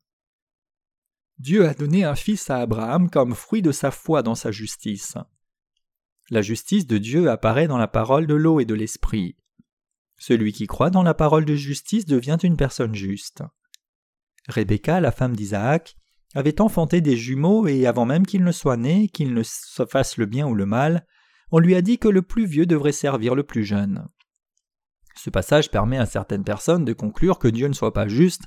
Dieu 1.38 1.68
a 1.68 1.74
donné 1.74 2.04
un 2.04 2.16
fils 2.16 2.50
à 2.50 2.58
Abraham 2.58 3.10
comme 3.10 3.34
fruit 3.34 3.62
de 3.62 3.72
sa 3.72 3.92
foi 3.92 4.24
dans 4.24 4.36
sa 4.36 4.52
justice. 4.52 5.18
La 6.30 6.42
justice 6.42 6.86
de 6.86 6.98
Dieu 6.98 7.30
apparaît 7.30 7.68
dans 7.68 7.78
la 7.78 7.88
parole 7.88 8.28
de 8.28 8.36
l'eau 8.36 8.60
et 8.60 8.66
de 8.66 8.74
l'esprit. 8.74 9.36
Celui 10.18 10.52
qui 10.52 10.68
croit 10.68 10.90
dans 10.90 11.02
la 11.04 11.14
parole 11.14 11.46
de 11.46 11.56
justice 11.56 12.06
devient 12.06 12.38
une 12.44 12.58
personne 12.58 12.94
juste. 12.94 13.44
Rebecca, 14.48 15.00
la 15.00 15.12
femme 15.12 15.36
d'Isaac, 15.36 15.96
avait 16.36 16.62
enfanté 16.62 17.02
des 17.02 17.18
jumeaux 17.18 17.68
et 17.68 17.86
avant 17.88 18.06
même 18.06 18.26
qu'ils 18.26 18.44
ne 18.44 18.52
soient 18.52 18.78
nés, 18.78 19.10
qu'ils 19.10 19.34
ne 19.34 19.44
se 19.44 19.86
fassent 19.86 20.18
le 20.18 20.26
bien 20.26 20.48
ou 20.48 20.56
le 20.56 20.66
mal, 20.66 21.06
on 21.52 21.60
lui 21.60 21.76
a 21.76 21.82
dit 21.82 21.98
que 21.98 22.08
le 22.08 22.22
plus 22.22 22.46
vieux 22.46 22.66
devrait 22.66 22.92
servir 22.92 23.36
le 23.36 23.44
plus 23.44 23.64
jeune. 23.64 24.08
Ce 25.16 25.30
passage 25.30 25.72
permet 25.72 25.98
à 25.98 26.06
certaines 26.06 26.44
personnes 26.44 26.86
de 26.86 26.94
conclure 26.94 27.40
que 27.40 27.48
Dieu 27.48 27.68
ne 27.68 27.74
soit 27.74 27.94
pas 27.94 28.08
juste, 28.08 28.44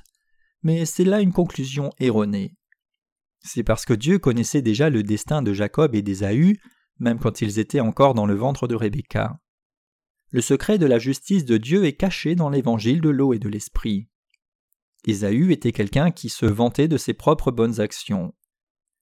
mais 0.63 0.85
c'est 0.85 1.03
là 1.03 1.19
une 1.19 1.33
conclusion 1.33 1.91
erronée. 1.99 2.55
C'est 3.41 3.63
parce 3.63 3.85
que 3.85 3.93
Dieu 3.93 4.19
connaissait 4.19 4.61
déjà 4.61 4.89
le 4.89 5.03
destin 5.03 5.41
de 5.41 5.53
Jacob 5.53 5.93
et 5.93 6.01
d'Ésaü 6.01 6.57
même 6.99 7.19
quand 7.19 7.41
ils 7.41 7.59
étaient 7.59 7.79
encore 7.79 8.13
dans 8.13 8.25
le 8.25 8.35
ventre 8.35 8.67
de 8.67 8.75
Rebecca. 8.75 9.39
Le 10.31 10.41
secret 10.41 10.77
de 10.77 10.85
la 10.85 10.99
justice 10.99 11.45
de 11.45 11.57
Dieu 11.57 11.85
est 11.85 11.93
caché 11.93 12.35
dans 12.35 12.49
l'évangile 12.49 13.01
de 13.01 13.09
l'eau 13.09 13.33
et 13.33 13.39
de 13.39 13.49
l'esprit. 13.49 14.07
Ésaü 15.05 15.51
était 15.51 15.71
quelqu'un 15.71 16.11
qui 16.11 16.29
se 16.29 16.45
vantait 16.45 16.87
de 16.87 16.97
ses 16.97 17.13
propres 17.13 17.51
bonnes 17.51 17.79
actions. 17.79 18.33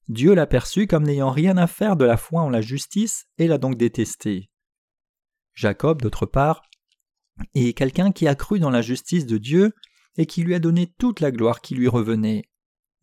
Dieu 0.08 0.34
l'a 0.34 0.48
perçu 0.48 0.88
comme 0.88 1.04
n'ayant 1.04 1.30
rien 1.30 1.58
à 1.58 1.68
faire 1.68 1.96
de 1.96 2.06
la 2.06 2.18
foi 2.18 2.42
en 2.42 2.50
la 2.50 2.62
justice 2.62 3.28
et 3.38 3.48
l'a 3.48 3.58
donc 3.58 3.78
détesté. 3.78 4.50
Jacob, 5.54 6.02
d'autre 6.02 6.26
part, 6.26 6.64
est 7.54 7.78
quelqu'un 7.78 8.12
qui 8.12 8.28
a 8.28 8.36
cru 8.36 8.60
dans 8.60 8.70
la 8.70 8.82
justice 8.82 9.26
de 9.26 9.38
Dieu 9.38 9.74
et 10.18 10.26
qui 10.26 10.44
lui 10.44 10.56
a 10.56 10.60
donné 10.60 10.94
toute 10.98 11.20
la 11.20 11.32
gloire 11.32 11.62
qui 11.62 11.76
lui 11.76 11.88
revenait. 11.88 12.44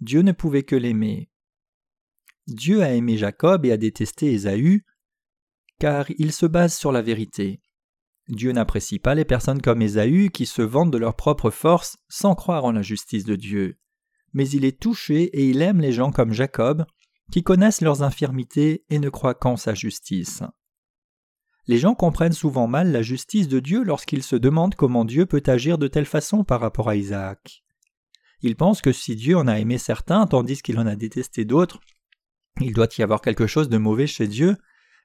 Dieu 0.00 0.22
ne 0.22 0.32
pouvait 0.32 0.64
que 0.64 0.76
l'aimer. 0.76 1.30
Dieu 2.46 2.82
a 2.82 2.92
aimé 2.92 3.16
Jacob 3.16 3.64
et 3.64 3.72
a 3.72 3.76
détesté 3.76 4.32
Ésaü, 4.32 4.84
car 5.78 6.06
il 6.18 6.32
se 6.32 6.46
base 6.46 6.76
sur 6.76 6.92
la 6.92 7.02
vérité. 7.02 7.60
Dieu 8.28 8.52
n'apprécie 8.52 8.98
pas 8.98 9.14
les 9.14 9.24
personnes 9.24 9.62
comme 9.62 9.80
Ésaü 9.80 10.30
qui 10.30 10.44
se 10.44 10.62
vantent 10.62 10.90
de 10.90 10.98
leur 10.98 11.16
propre 11.16 11.50
force 11.50 11.98
sans 12.08 12.34
croire 12.34 12.64
en 12.64 12.72
la 12.72 12.82
justice 12.82 13.24
de 13.24 13.36
Dieu. 13.36 13.78
Mais 14.34 14.48
il 14.50 14.64
est 14.64 14.78
touché 14.78 15.24
et 15.24 15.48
il 15.48 15.62
aime 15.62 15.80
les 15.80 15.92
gens 15.92 16.12
comme 16.12 16.32
Jacob, 16.32 16.84
qui 17.32 17.42
connaissent 17.42 17.80
leurs 17.80 18.02
infirmités 18.02 18.84
et 18.90 18.98
ne 18.98 19.08
croient 19.08 19.34
qu'en 19.34 19.56
sa 19.56 19.74
justice. 19.74 20.42
Les 21.66 21.78
gens 21.78 21.94
comprennent 21.94 22.32
souvent 22.32 22.66
mal 22.66 22.92
la 22.92 23.02
justice 23.02 23.48
de 23.48 23.60
Dieu 23.60 23.82
lorsqu'ils 23.82 24.22
se 24.22 24.36
demandent 24.36 24.74
comment 24.74 25.04
Dieu 25.04 25.26
peut 25.26 25.42
agir 25.46 25.78
de 25.78 25.88
telle 25.88 26.06
façon 26.06 26.44
par 26.44 26.60
rapport 26.60 26.88
à 26.88 26.96
Isaac. 26.96 27.62
Ils 28.40 28.56
pensent 28.56 28.82
que 28.82 28.92
si 28.92 29.16
Dieu 29.16 29.36
en 29.36 29.46
a 29.46 29.58
aimé 29.58 29.78
certains 29.78 30.26
tandis 30.26 30.62
qu'il 30.62 30.78
en 30.78 30.86
a 30.86 30.96
détesté 30.96 31.44
d'autres, 31.44 31.80
il 32.60 32.72
doit 32.72 32.88
y 32.96 33.02
avoir 33.02 33.20
quelque 33.20 33.46
chose 33.46 33.68
de 33.68 33.78
mauvais 33.78 34.06
chez 34.06 34.26
Dieu, 34.26 34.56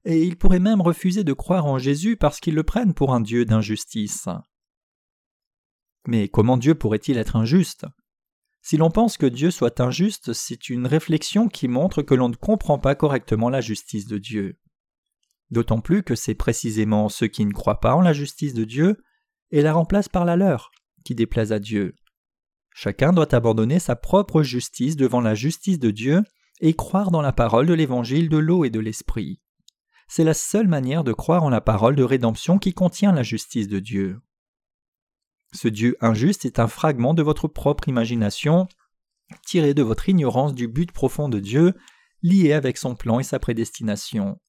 et 0.05 0.23
il 0.23 0.37
pourrait 0.37 0.59
même 0.59 0.81
refuser 0.81 1.23
de 1.23 1.33
croire 1.33 1.65
en 1.65 1.77
Jésus 1.77 2.17
parce 2.17 2.39
qu'ils 2.39 2.55
le 2.55 2.63
prennent 2.63 2.93
pour 2.93 3.13
un 3.13 3.21
Dieu 3.21 3.45
d'injustice. 3.45 4.27
Mais 6.07 6.27
comment 6.27 6.57
Dieu 6.57 6.75
pourrait-il 6.75 7.17
être 7.17 7.35
injuste? 7.35 7.85
Si 8.61 8.77
l'on 8.77 8.91
pense 8.91 9.17
que 9.17 9.25
Dieu 9.25 9.51
soit 9.51 9.79
injuste, 9.81 10.33
c'est 10.33 10.69
une 10.69 10.87
réflexion 10.87 11.49
qui 11.49 11.67
montre 11.67 12.01
que 12.01 12.13
l'on 12.13 12.29
ne 12.29 12.35
comprend 12.35 12.79
pas 12.79 12.95
correctement 12.95 13.49
la 13.49 13.61
justice 13.61 14.07
de 14.07 14.17
Dieu. 14.17 14.57
D'autant 15.51 15.81
plus 15.81 16.03
que 16.03 16.15
c'est 16.15 16.35
précisément 16.35 17.09
ceux 17.09 17.27
qui 17.27 17.45
ne 17.45 17.51
croient 17.51 17.79
pas 17.79 17.95
en 17.95 18.01
la 18.01 18.13
justice 18.13 18.53
de 18.53 18.63
Dieu 18.63 18.97
et 19.51 19.61
la 19.61 19.73
remplacent 19.73 20.09
par 20.09 20.25
la 20.25 20.35
leur, 20.35 20.71
qui 21.03 21.13
déplaise 21.13 21.51
à 21.51 21.59
Dieu. 21.59 21.93
Chacun 22.73 23.13
doit 23.13 23.35
abandonner 23.35 23.79
sa 23.79 23.95
propre 23.95 24.41
justice 24.41 24.95
devant 24.95 25.21
la 25.21 25.35
justice 25.35 25.77
de 25.77 25.91
Dieu 25.91 26.23
et 26.59 26.73
croire 26.73 27.11
dans 27.11 27.21
la 27.21 27.33
parole 27.33 27.67
de 27.67 27.73
l'évangile 27.73 28.29
de 28.29 28.37
l'eau 28.37 28.65
et 28.65 28.69
de 28.69 28.79
l'esprit. 28.79 29.42
C'est 30.07 30.23
la 30.23 30.33
seule 30.33 30.67
manière 30.67 31.03
de 31.03 31.13
croire 31.13 31.43
en 31.43 31.49
la 31.49 31.61
parole 31.61 31.95
de 31.95 32.03
rédemption 32.03 32.59
qui 32.59 32.73
contient 32.73 33.11
la 33.11 33.23
justice 33.23 33.67
de 33.67 33.79
Dieu. 33.79 34.19
Ce 35.53 35.67
Dieu 35.67 35.97
injuste 36.01 36.45
est 36.45 36.59
un 36.59 36.67
fragment 36.67 37.13
de 37.13 37.21
votre 37.21 37.47
propre 37.47 37.87
imagination, 37.87 38.67
tiré 39.45 39.73
de 39.73 39.83
votre 39.83 40.09
ignorance 40.09 40.53
du 40.53 40.67
but 40.67 40.91
profond 40.91 41.29
de 41.29 41.39
Dieu, 41.39 41.73
lié 42.23 42.53
avec 42.53 42.77
son 42.77 42.95
plan 42.95 43.19
et 43.19 43.23
sa 43.23 43.39
prédestination. 43.39 44.39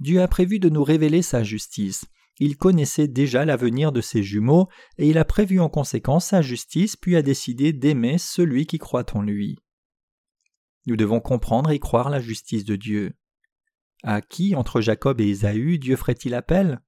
Dieu 0.00 0.20
a 0.20 0.28
prévu 0.28 0.58
de 0.58 0.68
nous 0.68 0.84
révéler 0.84 1.22
sa 1.22 1.42
justice. 1.42 2.04
Il 2.38 2.56
connaissait 2.56 3.08
déjà 3.08 3.44
l'avenir 3.44 3.90
de 3.90 4.00
ses 4.00 4.22
jumeaux, 4.22 4.68
et 4.96 5.08
il 5.08 5.18
a 5.18 5.24
prévu 5.24 5.60
en 5.60 5.68
conséquence 5.68 6.26
sa 6.26 6.42
justice, 6.42 6.94
puis 6.96 7.16
a 7.16 7.22
décidé 7.22 7.72
d'aimer 7.72 8.18
celui 8.18 8.66
qui 8.66 8.78
croit 8.78 9.16
en 9.16 9.22
lui. 9.22 9.58
Nous 10.86 10.96
devons 10.96 11.20
comprendre 11.20 11.70
et 11.70 11.80
croire 11.80 12.10
la 12.10 12.20
justice 12.20 12.64
de 12.64 12.76
Dieu. 12.76 13.14
À 14.02 14.20
qui, 14.20 14.54
entre 14.54 14.80
Jacob 14.80 15.20
et 15.20 15.28
Ésaü, 15.28 15.78
Dieu 15.78 15.96
ferait-il 15.96 16.34
appel? 16.34 16.80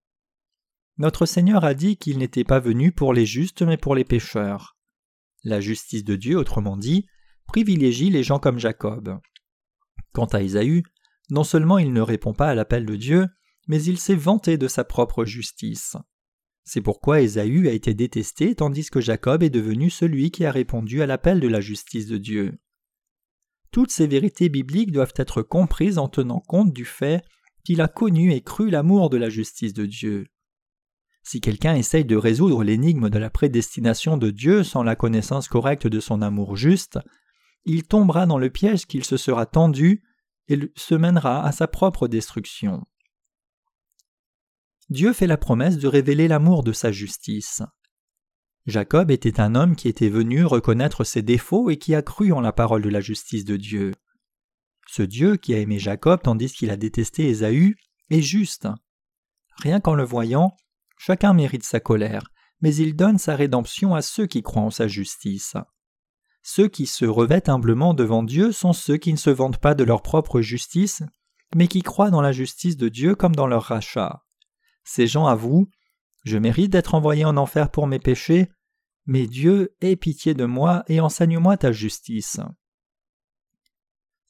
Notre 0.99 1.27
Seigneur 1.27 1.65
a 1.65 1.75
dit 1.75 1.97
qu'il 1.97 2.19
n'était 2.19 2.45
pas 2.45 2.61
venu 2.61 2.93
pour 2.93 3.15
les 3.15 3.27
justes 3.27 3.63
mais 3.63 3.77
pour 3.77 3.95
les 3.95 4.05
pécheurs. 4.05 4.77
La 5.43 5.61
justice 5.61 6.05
de 6.05 6.15
Dieu, 6.15 6.37
autrement 6.37 6.77
dit, 6.77 7.07
privilégie 7.47 8.11
les 8.11 8.23
gens 8.23 8.39
comme 8.39 8.59
Jacob. 8.59 9.19
Quant 10.13 10.27
à 10.27 10.43
Ésaü, 10.43 10.83
non 11.31 11.45
seulement 11.45 11.79
il 11.79 11.93
ne 11.93 12.01
répond 12.01 12.35
pas 12.35 12.49
à 12.49 12.55
l'appel 12.55 12.85
de 12.85 12.97
Dieu, 12.97 13.27
mais 13.67 13.83
il 13.83 13.99
s'est 13.99 14.15
vanté 14.15 14.59
de 14.59 14.69
sa 14.69 14.85
propre 14.85 15.25
justice. 15.25 15.97
C'est 16.65 16.81
pourquoi 16.81 17.21
Ésaü 17.21 17.69
a 17.69 17.73
été 17.73 17.95
détesté 17.95 18.55
tandis 18.55 18.91
que 18.91 19.01
Jacob 19.01 19.43
est 19.43 19.51
devenu 19.51 19.91
celui 19.91 20.31
qui 20.31 20.45
a 20.45 20.53
répondu 20.53 21.03
à 21.03 21.07
l'appel 21.07 21.41
de 21.41 21.49
la 21.49 21.61
justice 21.61 22.07
de 22.07 22.19
Dieu. 22.19 22.59
Toutes 23.71 23.91
ces 23.91 24.07
vérités 24.07 24.49
bibliques 24.49 24.93
doivent 24.93 25.15
être 25.17 25.43
comprises 25.43 25.99
en 25.99 26.09
tenant 26.09 26.41
compte 26.41 26.73
du 26.73 26.85
fait 26.85 27.23
qu'il 27.65 27.81
a 27.81 27.89
connu 27.89 28.33
et 28.33 28.41
cru 28.41 28.71
l'amour 28.71 29.11
de 29.11 29.17
la 29.17 29.29
justice 29.29 29.75
de 29.75 29.87
Dieu. 29.87 30.27
Si 31.23 31.41
quelqu'un 31.41 31.75
essaye 31.75 32.05
de 32.05 32.17
résoudre 32.17 32.65
l'énigme 32.65 33.11
de 33.11 33.19
la 33.19 33.31
prédestination 33.31 34.17
de 34.17 34.31
Dieu 34.31 34.65
sans 34.65 34.83
la 34.83 34.97
connaissance 34.97 35.49
correcte 35.49 35.87
de 35.87 36.01
son 36.01 36.23
amour 36.23 36.57
juste, 36.57 36.99
il 37.65 37.85
tombera 37.85 38.27
dans 38.27 38.39
le 38.39 38.51
piège 38.51 38.87
qu'il 38.87 39.05
se 39.05 39.17
sera 39.17 39.47
tendu 39.47 40.03
et 40.49 40.59
se 40.75 40.95
mènera 40.95 41.45
à 41.45 41.53
sa 41.53 41.69
propre 41.69 42.09
destruction. 42.09 42.85
Dieu 44.89 45.13
fait 45.13 45.29
la 45.29 45.37
promesse 45.37 45.79
de 45.79 45.87
révéler 45.87 46.27
l'amour 46.27 46.65
de 46.65 46.73
sa 46.73 46.91
justice. 46.91 47.63
Jacob 48.67 49.11
était 49.11 49.41
un 49.41 49.55
homme 49.55 49.75
qui 49.75 49.89
était 49.89 50.09
venu 50.09 50.45
reconnaître 50.45 51.05
ses 51.05 51.23
défauts 51.23 51.71
et 51.71 51.79
qui 51.79 51.95
a 51.95 52.03
cru 52.03 52.33
en 52.33 52.41
la 52.41 52.53
parole 52.53 52.83
de 52.83 52.89
la 52.89 53.01
justice 53.01 53.45
de 53.45 53.57
Dieu. 53.57 53.93
Ce 54.87 55.03
Dieu 55.03 55.37
qui 55.37 55.55
a 55.55 55.59
aimé 55.59 55.79
Jacob 55.79 56.21
tandis 56.23 56.53
qu'il 56.53 56.71
a 56.71 56.77
détesté 56.77 57.29
Ésaü 57.29 57.77
est 58.11 58.23
juste. 58.23 58.69
Rien 59.63 59.81
qu'en 59.81 59.95
le 59.95 60.05
voyant, 60.05 60.57
chacun 60.99 61.33
mérite 61.33 61.65
sa 61.65 61.81
colère, 61.81 62.31
mais 62.61 62.75
il 62.75 62.97
donne 62.97 63.19
sa 63.19 63.37
rédemption 63.37 63.95
à 63.95 64.03
ceux 64.03 64.27
qui 64.27 64.43
croient 64.43 64.63
en 64.63 64.71
sa 64.71 64.89
justice. 64.89 65.55
Ceux 66.43 66.69
qui 66.69 66.87
se 66.87 67.05
revêtent 67.05 67.49
humblement 67.49 67.95
devant 67.95 68.23
Dieu 68.23 68.53
sont 68.53 68.73
ceux 68.73 68.97
qui 68.97 69.13
ne 69.13 69.19
se 69.19 69.31
vantent 69.31 69.59
pas 69.61 69.75
de 69.75 69.85
leur 69.85 70.03
propre 70.03 70.41
justice, 70.41 71.03
mais 71.55 71.69
qui 71.69 71.83
croient 71.83 72.11
dans 72.11 72.23
la 72.23 72.33
justice 72.33 72.77
de 72.77 72.89
Dieu 72.89 73.15
comme 73.15 73.35
dans 73.35 73.47
leur 73.47 73.65
rachat. 73.65 74.25
Ces 74.85 75.07
gens 75.07 75.27
avouent 75.27 75.69
Je 76.23 76.39
mérite 76.39 76.71
d'être 76.71 76.95
envoyé 76.95 77.25
en 77.25 77.37
enfer 77.37 77.71
pour 77.71 77.87
mes 77.87 77.99
péchés, 77.99 78.51
mais 79.07 79.27
Dieu, 79.27 79.75
aie 79.81 79.97
pitié 79.97 80.35
de 80.35 80.45
moi 80.45 80.85
et 80.89 81.01
enseigne-moi 81.01 81.57
ta 81.57 81.73
justice. 81.73 82.41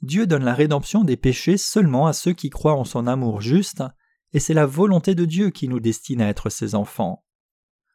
Dieu 0.03 0.27
donne 0.27 0.45
la 0.45 0.55
rédemption 0.55 1.05
des 1.05 1.17
péchés 1.17 1.59
seulement 1.59 2.07
à 2.07 2.13
ceux 2.13 2.33
qui 2.33 2.49
croient 2.49 2.77
en 2.77 2.85
son 2.85 3.07
amour 3.07 3.41
juste, 3.41 3.83
et 4.33 4.41
c'est 4.41 4.55
la 4.55 4.67
volonté 4.67 5.15
de 5.15 5.25
Dieu 5.25 5.51
qui 5.51 5.69
nous 5.69 5.81
destine 5.81 6.23
à 6.23 6.29
être 6.29 6.49
ses 6.49 6.75
enfants. 6.75 7.25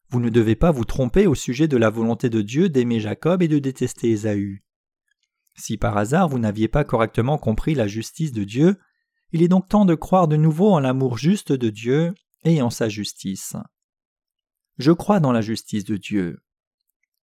Vous 0.10 0.20
ne 0.20 0.30
devez 0.30 0.56
pas 0.56 0.72
vous 0.72 0.86
tromper 0.86 1.26
au 1.26 1.34
sujet 1.34 1.68
de 1.68 1.78
la 1.78 1.90
volonté 1.90 2.30
de 2.30 2.42
Dieu 2.42 2.70
d'aimer 2.70 3.00
Jacob 3.00 3.42
et 3.42 3.48
de 3.48 3.58
détester 3.58 4.12
Ésaü. 4.12 4.64
Si 5.56 5.78
par 5.78 5.98
hasard 5.98 6.30
vous 6.30 6.38
n'aviez 6.38 6.68
pas 6.68 6.84
correctement 6.84 7.38
compris 7.38 7.74
la 7.74 7.88
justice 7.88 8.34
de 8.34 8.44
Dieu, 8.44 8.78
il 9.32 9.42
est 9.42 9.48
donc 9.48 9.68
temps 9.68 9.86
de 9.86 9.96
croire 9.96 10.28
de 10.28 10.36
nouveau 10.36 10.72
en 10.72 10.80
l'amour 10.80 11.18
juste 11.18 11.52
de 11.52 11.70
Dieu 11.70 12.14
et 12.44 12.62
en 12.62 12.70
sa 12.70 12.90
justice. 12.90 13.56
Je 14.78 14.92
crois 14.92 15.20
dans 15.20 15.32
la 15.32 15.42
justice 15.42 15.86
de 15.86 15.98
Dieu. 15.98 16.40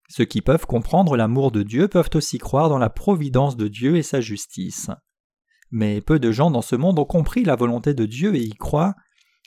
Ceux 0.08 0.24
qui 0.24 0.42
peuvent 0.42 0.66
comprendre 0.66 1.16
l'amour 1.16 1.52
de 1.52 1.62
Dieu 1.62 1.88
peuvent 1.88 2.10
aussi 2.14 2.38
croire 2.38 2.68
dans 2.68 2.78
la 2.78 2.90
providence 2.90 3.56
de 3.56 3.68
Dieu 3.68 3.96
et 3.96 4.02
sa 4.02 4.20
justice. 4.20 4.90
Mais 5.70 6.00
peu 6.00 6.18
de 6.18 6.32
gens 6.32 6.50
dans 6.50 6.62
ce 6.62 6.76
monde 6.76 6.98
ont 6.98 7.06
compris 7.06 7.44
la 7.44 7.56
volonté 7.56 7.94
de 7.94 8.04
Dieu 8.04 8.34
et 8.34 8.42
y 8.42 8.54
croient, 8.54 8.94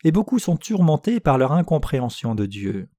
et 0.04 0.12
beaucoup 0.12 0.40
sont 0.40 0.58
tourmentés 0.58 1.20
par 1.20 1.38
leur 1.38 1.52
incompréhension 1.52 2.36
de 2.36 2.46
Dieu. 2.46 2.90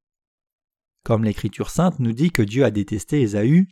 Comme 1.04 1.24
l'Écriture 1.24 1.70
sainte 1.70 1.98
nous 1.98 2.12
dit 2.12 2.30
que 2.30 2.42
Dieu 2.42 2.64
a 2.64 2.70
détesté 2.70 3.20
Ésaü, 3.20 3.68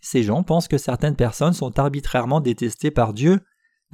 ces 0.00 0.22
gens 0.22 0.42
pensent 0.42 0.68
que 0.68 0.78
certaines 0.78 1.16
personnes 1.16 1.52
sont 1.52 1.78
arbitrairement 1.78 2.40
détestées 2.40 2.90
par 2.90 3.12
Dieu, 3.12 3.40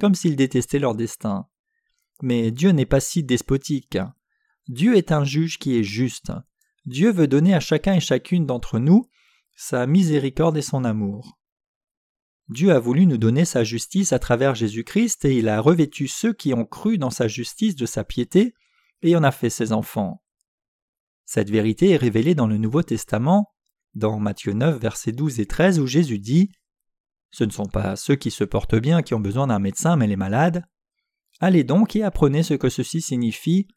comme 0.00 0.14
s'ils 0.14 0.36
détestaient 0.36 0.78
leur 0.78 0.94
destin. 0.94 1.46
Mais 2.22 2.50
Dieu 2.50 2.70
n'est 2.70 2.86
pas 2.86 3.00
si 3.00 3.22
despotique. 3.24 3.98
Dieu 4.68 4.96
est 4.96 5.12
un 5.12 5.24
juge 5.24 5.58
qui 5.58 5.76
est 5.76 5.82
juste. 5.82 6.30
Dieu 6.84 7.10
veut 7.10 7.26
donner 7.26 7.54
à 7.54 7.60
chacun 7.60 7.94
et 7.94 8.00
chacune 8.00 8.46
d'entre 8.46 8.78
nous 8.78 9.08
sa 9.56 9.86
miséricorde 9.86 10.56
et 10.56 10.62
son 10.62 10.84
amour. 10.84 11.38
Dieu 12.48 12.72
a 12.72 12.78
voulu 12.78 13.06
nous 13.06 13.18
donner 13.18 13.44
sa 13.44 13.64
justice 13.64 14.12
à 14.12 14.18
travers 14.18 14.54
Jésus-Christ 14.54 15.24
et 15.24 15.36
il 15.36 15.48
a 15.48 15.60
revêtu 15.60 16.06
ceux 16.08 16.32
qui 16.32 16.54
ont 16.54 16.64
cru 16.64 16.96
dans 16.96 17.10
sa 17.10 17.28
justice 17.28 17.76
de 17.76 17.84
sa 17.84 18.04
piété 18.04 18.54
et 19.02 19.16
en 19.16 19.22
a 19.22 19.32
fait 19.32 19.50
ses 19.50 19.72
enfants. 19.72 20.22
Cette 21.24 21.50
vérité 21.50 21.90
est 21.90 21.96
révélée 21.96 22.34
dans 22.34 22.46
le 22.46 22.56
Nouveau 22.56 22.82
Testament, 22.82 23.52
dans 23.94 24.18
Matthieu 24.18 24.52
9, 24.52 24.80
versets 24.80 25.12
12 25.12 25.40
et 25.40 25.46
13, 25.46 25.78
où 25.78 25.86
Jésus 25.86 26.18
dit 26.18 26.50
Ce 27.30 27.44
ne 27.44 27.50
sont 27.50 27.66
pas 27.66 27.96
ceux 27.96 28.16
qui 28.16 28.30
se 28.30 28.44
portent 28.44 28.76
bien 28.76 29.02
qui 29.02 29.12
ont 29.12 29.20
besoin 29.20 29.46
d'un 29.46 29.58
médecin, 29.58 29.96
mais 29.96 30.06
les 30.06 30.16
malades. 30.16 30.64
Allez 31.40 31.64
donc 31.64 31.96
et 31.96 32.02
apprenez 32.02 32.42
ce 32.42 32.54
que 32.54 32.70
ceci 32.70 33.02
signifie 33.02 33.68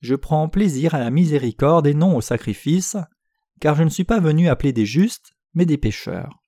je 0.00 0.14
prends 0.14 0.48
plaisir 0.48 0.94
à 0.94 0.98
la 0.98 1.10
miséricorde 1.10 1.86
et 1.86 1.94
non 1.94 2.16
au 2.16 2.20
sacrifice, 2.20 2.96
car 3.60 3.74
je 3.74 3.82
ne 3.82 3.90
suis 3.90 4.04
pas 4.04 4.20
venu 4.20 4.48
appeler 4.48 4.72
des 4.72 4.86
justes, 4.86 5.32
mais 5.54 5.66
des 5.66 5.78
pécheurs. 5.78 6.42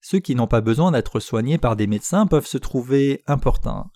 Ceux 0.00 0.20
qui 0.20 0.34
n'ont 0.34 0.46
pas 0.46 0.62
besoin 0.62 0.92
d'être 0.92 1.20
soignés 1.20 1.58
par 1.58 1.76
des 1.76 1.86
médecins 1.86 2.26
peuvent 2.26 2.46
se 2.46 2.58
trouver 2.58 3.22
importuns. 3.26 3.90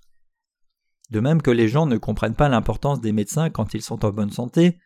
De 1.11 1.21
même 1.21 1.41
que 1.41 1.51
les 1.51 1.69
gens 1.69 1.87
ne 1.87 1.97
comprennent 1.97 2.35
pas 2.35 2.49
l'importance 2.49 3.01
des 3.01 3.13
médecins 3.13 3.51
quand 3.51 3.75
ils 3.75 3.83
sont 3.83 4.05
en 4.05 4.11
bonne 4.11 4.31
santé, 4.31 4.79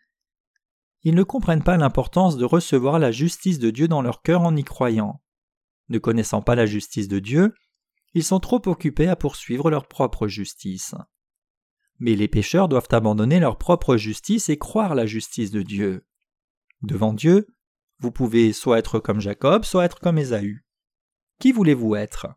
ils 1.03 1.15
ne 1.15 1.23
comprennent 1.23 1.63
pas 1.63 1.77
l'importance 1.77 2.37
de 2.37 2.45
recevoir 2.45 2.99
la 2.99 3.11
justice 3.11 3.59
de 3.59 3.69
Dieu 3.69 3.87
dans 3.87 4.01
leur 4.01 4.21
cœur 4.21 4.41
en 4.41 4.55
y 4.55 4.63
croyant. 4.63 5.21
Ne 5.89 5.99
connaissant 5.99 6.41
pas 6.41 6.55
la 6.55 6.65
justice 6.65 7.07
de 7.07 7.19
Dieu, 7.19 7.53
ils 8.13 8.23
sont 8.23 8.39
trop 8.39 8.61
occupés 8.65 9.07
à 9.07 9.15
poursuivre 9.15 9.69
leur 9.69 9.87
propre 9.87 10.27
justice. 10.27 10.95
Mais 11.99 12.15
les 12.15 12.27
pécheurs 12.27 12.67
doivent 12.67 12.87
abandonner 12.91 13.39
leur 13.39 13.57
propre 13.57 13.97
justice 13.97 14.49
et 14.49 14.57
croire 14.57 14.95
la 14.95 15.05
justice 15.05 15.51
de 15.51 15.63
Dieu. 15.63 16.05
Devant 16.81 17.13
Dieu, 17.13 17.47
vous 17.99 18.11
pouvez 18.11 18.53
soit 18.53 18.77
être 18.77 18.99
comme 18.99 19.19
Jacob, 19.19 19.65
soit 19.65 19.85
être 19.85 19.99
comme 19.99 20.17
Ésaü. 20.17 20.63
Qui 21.39 21.51
voulez-vous 21.51 21.95
être? 21.95 22.27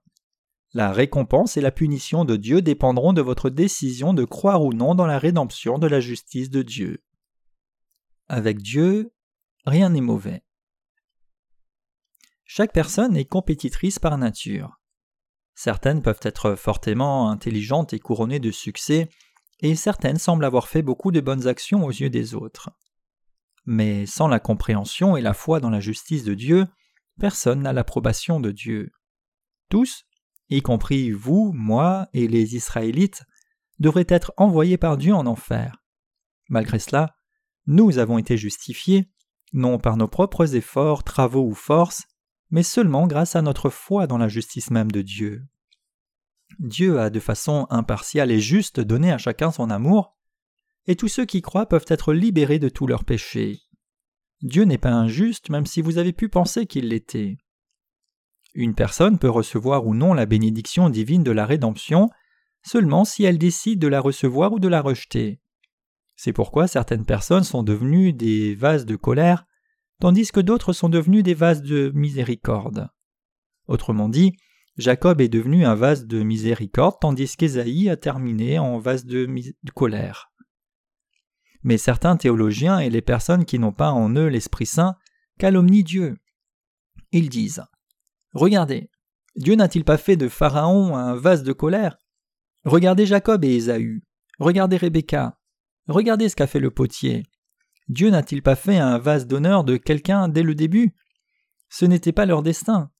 La 0.72 0.92
récompense 0.92 1.56
et 1.56 1.60
la 1.60 1.72
punition 1.72 2.24
de 2.24 2.36
Dieu 2.36 2.62
dépendront 2.62 3.12
de 3.12 3.22
votre 3.22 3.50
décision 3.50 4.14
de 4.14 4.24
croire 4.24 4.62
ou 4.62 4.72
non 4.72 4.94
dans 4.94 5.06
la 5.06 5.18
rédemption 5.18 5.78
de 5.78 5.86
la 5.86 6.00
justice 6.00 6.48
de 6.48 6.62
Dieu. 6.62 7.02
Avec 8.28 8.58
Dieu, 8.58 9.12
rien 9.66 9.90
n'est 9.90 10.00
mauvais. 10.00 10.44
Chaque 12.44 12.72
personne 12.72 13.16
est 13.16 13.24
compétitrice 13.24 13.98
par 13.98 14.16
nature. 14.16 14.80
Certaines 15.54 16.02
peuvent 16.02 16.20
être 16.22 16.54
fortement 16.54 17.30
intelligentes 17.30 17.92
et 17.92 17.98
couronnées 17.98 18.40
de 18.40 18.50
succès, 18.50 19.08
et 19.62 19.74
certaines 19.74 20.18
semblent 20.18 20.44
avoir 20.44 20.68
fait 20.68 20.82
beaucoup 20.82 21.12
de 21.12 21.20
bonnes 21.20 21.46
actions 21.46 21.84
aux 21.84 21.90
yeux 21.90 22.10
des 22.10 22.34
autres. 22.34 22.70
Mais 23.66 24.06
sans 24.06 24.28
la 24.28 24.40
compréhension 24.40 25.16
et 25.16 25.20
la 25.20 25.34
foi 25.34 25.60
dans 25.60 25.70
la 25.70 25.80
justice 25.80 26.24
de 26.24 26.34
Dieu, 26.34 26.66
personne 27.18 27.62
n'a 27.62 27.72
l'approbation 27.72 28.40
de 28.40 28.50
Dieu. 28.50 28.90
Tous, 29.68 30.04
y 30.48 30.62
compris 30.62 31.10
vous, 31.12 31.52
moi 31.54 32.08
et 32.12 32.26
les 32.26 32.56
Israélites, 32.56 33.22
devraient 33.78 34.06
être 34.08 34.32
envoyés 34.36 34.78
par 34.78 34.96
Dieu 34.96 35.14
en 35.14 35.26
enfer. 35.26 35.76
Malgré 36.48 36.78
cela, 36.78 37.14
nous 37.66 37.98
avons 37.98 38.18
été 38.18 38.36
justifiés, 38.36 39.10
non 39.52 39.78
par 39.78 39.96
nos 39.96 40.08
propres 40.08 40.54
efforts, 40.56 41.04
travaux 41.04 41.46
ou 41.46 41.54
forces, 41.54 42.04
mais 42.50 42.62
seulement 42.62 43.06
grâce 43.06 43.36
à 43.36 43.42
notre 43.42 43.70
foi 43.70 44.06
dans 44.06 44.18
la 44.18 44.28
justice 44.28 44.70
même 44.70 44.90
de 44.90 45.02
Dieu. 45.02 45.44
Dieu 46.58 47.00
a 47.00 47.10
de 47.10 47.20
façon 47.20 47.66
impartiale 47.70 48.30
et 48.30 48.40
juste 48.40 48.80
donné 48.80 49.12
à 49.12 49.18
chacun 49.18 49.50
son 49.50 49.70
amour, 49.70 50.16
et 50.86 50.96
tous 50.96 51.08
ceux 51.08 51.24
qui 51.24 51.42
croient 51.42 51.68
peuvent 51.68 51.86
être 51.88 52.12
libérés 52.12 52.58
de 52.58 52.68
tous 52.68 52.86
leurs 52.86 53.04
péchés. 53.04 53.60
Dieu 54.42 54.64
n'est 54.64 54.78
pas 54.78 54.90
injuste 54.90 55.50
même 55.50 55.66
si 55.66 55.82
vous 55.82 55.98
avez 55.98 56.12
pu 56.12 56.28
penser 56.28 56.66
qu'il 56.66 56.88
l'était. 56.88 57.38
Une 58.54 58.74
personne 58.74 59.18
peut 59.18 59.30
recevoir 59.30 59.86
ou 59.86 59.94
non 59.94 60.14
la 60.14 60.26
bénédiction 60.26 60.90
divine 60.90 61.22
de 61.22 61.30
la 61.30 61.46
rédemption 61.46 62.10
seulement 62.62 63.04
si 63.04 63.24
elle 63.24 63.38
décide 63.38 63.78
de 63.78 63.86
la 63.86 64.00
recevoir 64.00 64.52
ou 64.52 64.58
de 64.58 64.68
la 64.68 64.82
rejeter. 64.82 65.40
C'est 66.16 66.32
pourquoi 66.32 66.66
certaines 66.66 67.06
personnes 67.06 67.44
sont 67.44 67.62
devenues 67.62 68.12
des 68.12 68.54
vases 68.54 68.84
de 68.84 68.96
colère, 68.96 69.46
tandis 70.00 70.30
que 70.30 70.40
d'autres 70.40 70.72
sont 70.72 70.88
devenues 70.88 71.22
des 71.22 71.34
vases 71.34 71.62
de 71.62 71.90
miséricorde. 71.94 72.88
Autrement 73.68 74.08
dit, 74.08 74.34
Jacob 74.76 75.20
est 75.20 75.28
devenu 75.28 75.64
un 75.64 75.74
vase 75.74 76.06
de 76.06 76.22
miséricorde, 76.22 76.96
tandis 77.00 77.36
qu'Ésaïe 77.36 77.88
a 77.90 77.96
terminé 77.96 78.58
en 78.58 78.78
vase 78.78 79.04
de, 79.04 79.28
colère. 79.74 80.32
Mais 81.62 81.76
certains 81.76 82.16
théologiens 82.16 82.78
et 82.78 82.88
les 82.88 83.02
personnes 83.02 83.44
qui 83.44 83.58
n'ont 83.58 83.72
pas 83.72 83.90
en 83.90 84.14
eux 84.14 84.28
l'Esprit 84.28 84.66
Saint 84.66 84.96
calomnient 85.38 85.84
Dieu. 85.84 86.16
Ils 87.12 87.28
disent 87.28 87.62
Regardez, 88.32 88.90
Dieu 89.36 89.54
n'a-t-il 89.54 89.84
pas 89.84 89.98
fait 89.98 90.16
de 90.16 90.28
Pharaon 90.28 90.96
un 90.96 91.14
vase 91.14 91.42
de 91.42 91.52
colère? 91.52 91.98
Regardez 92.64 93.06
Jacob 93.06 93.44
et 93.44 93.56
Ésaü, 93.56 94.02
regardez 94.38 94.76
Rebecca, 94.76 95.38
regardez 95.88 96.28
ce 96.28 96.36
qu'a 96.36 96.46
fait 96.46 96.60
le 96.60 96.70
potier. 96.70 97.24
Dieu 97.88 98.10
n'a-t-il 98.10 98.42
pas 98.42 98.54
fait 98.54 98.78
un 98.78 98.98
vase 98.98 99.26
d'honneur 99.26 99.64
de 99.64 99.76
quelqu'un 99.76 100.28
dès 100.28 100.42
le 100.42 100.54
début? 100.54 100.94
Ce 101.68 101.84
n'était 101.84 102.12
pas 102.12 102.26
leur 102.26 102.42
destin. 102.42 102.90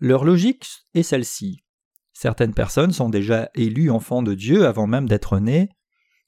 Leur 0.00 0.24
logique 0.24 0.66
est 0.94 1.02
celle-ci. 1.02 1.62
Certaines 2.14 2.54
personnes 2.54 2.92
sont 2.92 3.10
déjà 3.10 3.50
élues 3.54 3.90
enfants 3.90 4.22
de 4.22 4.34
Dieu 4.34 4.66
avant 4.66 4.86
même 4.86 5.08
d'être 5.08 5.38
nées, 5.38 5.68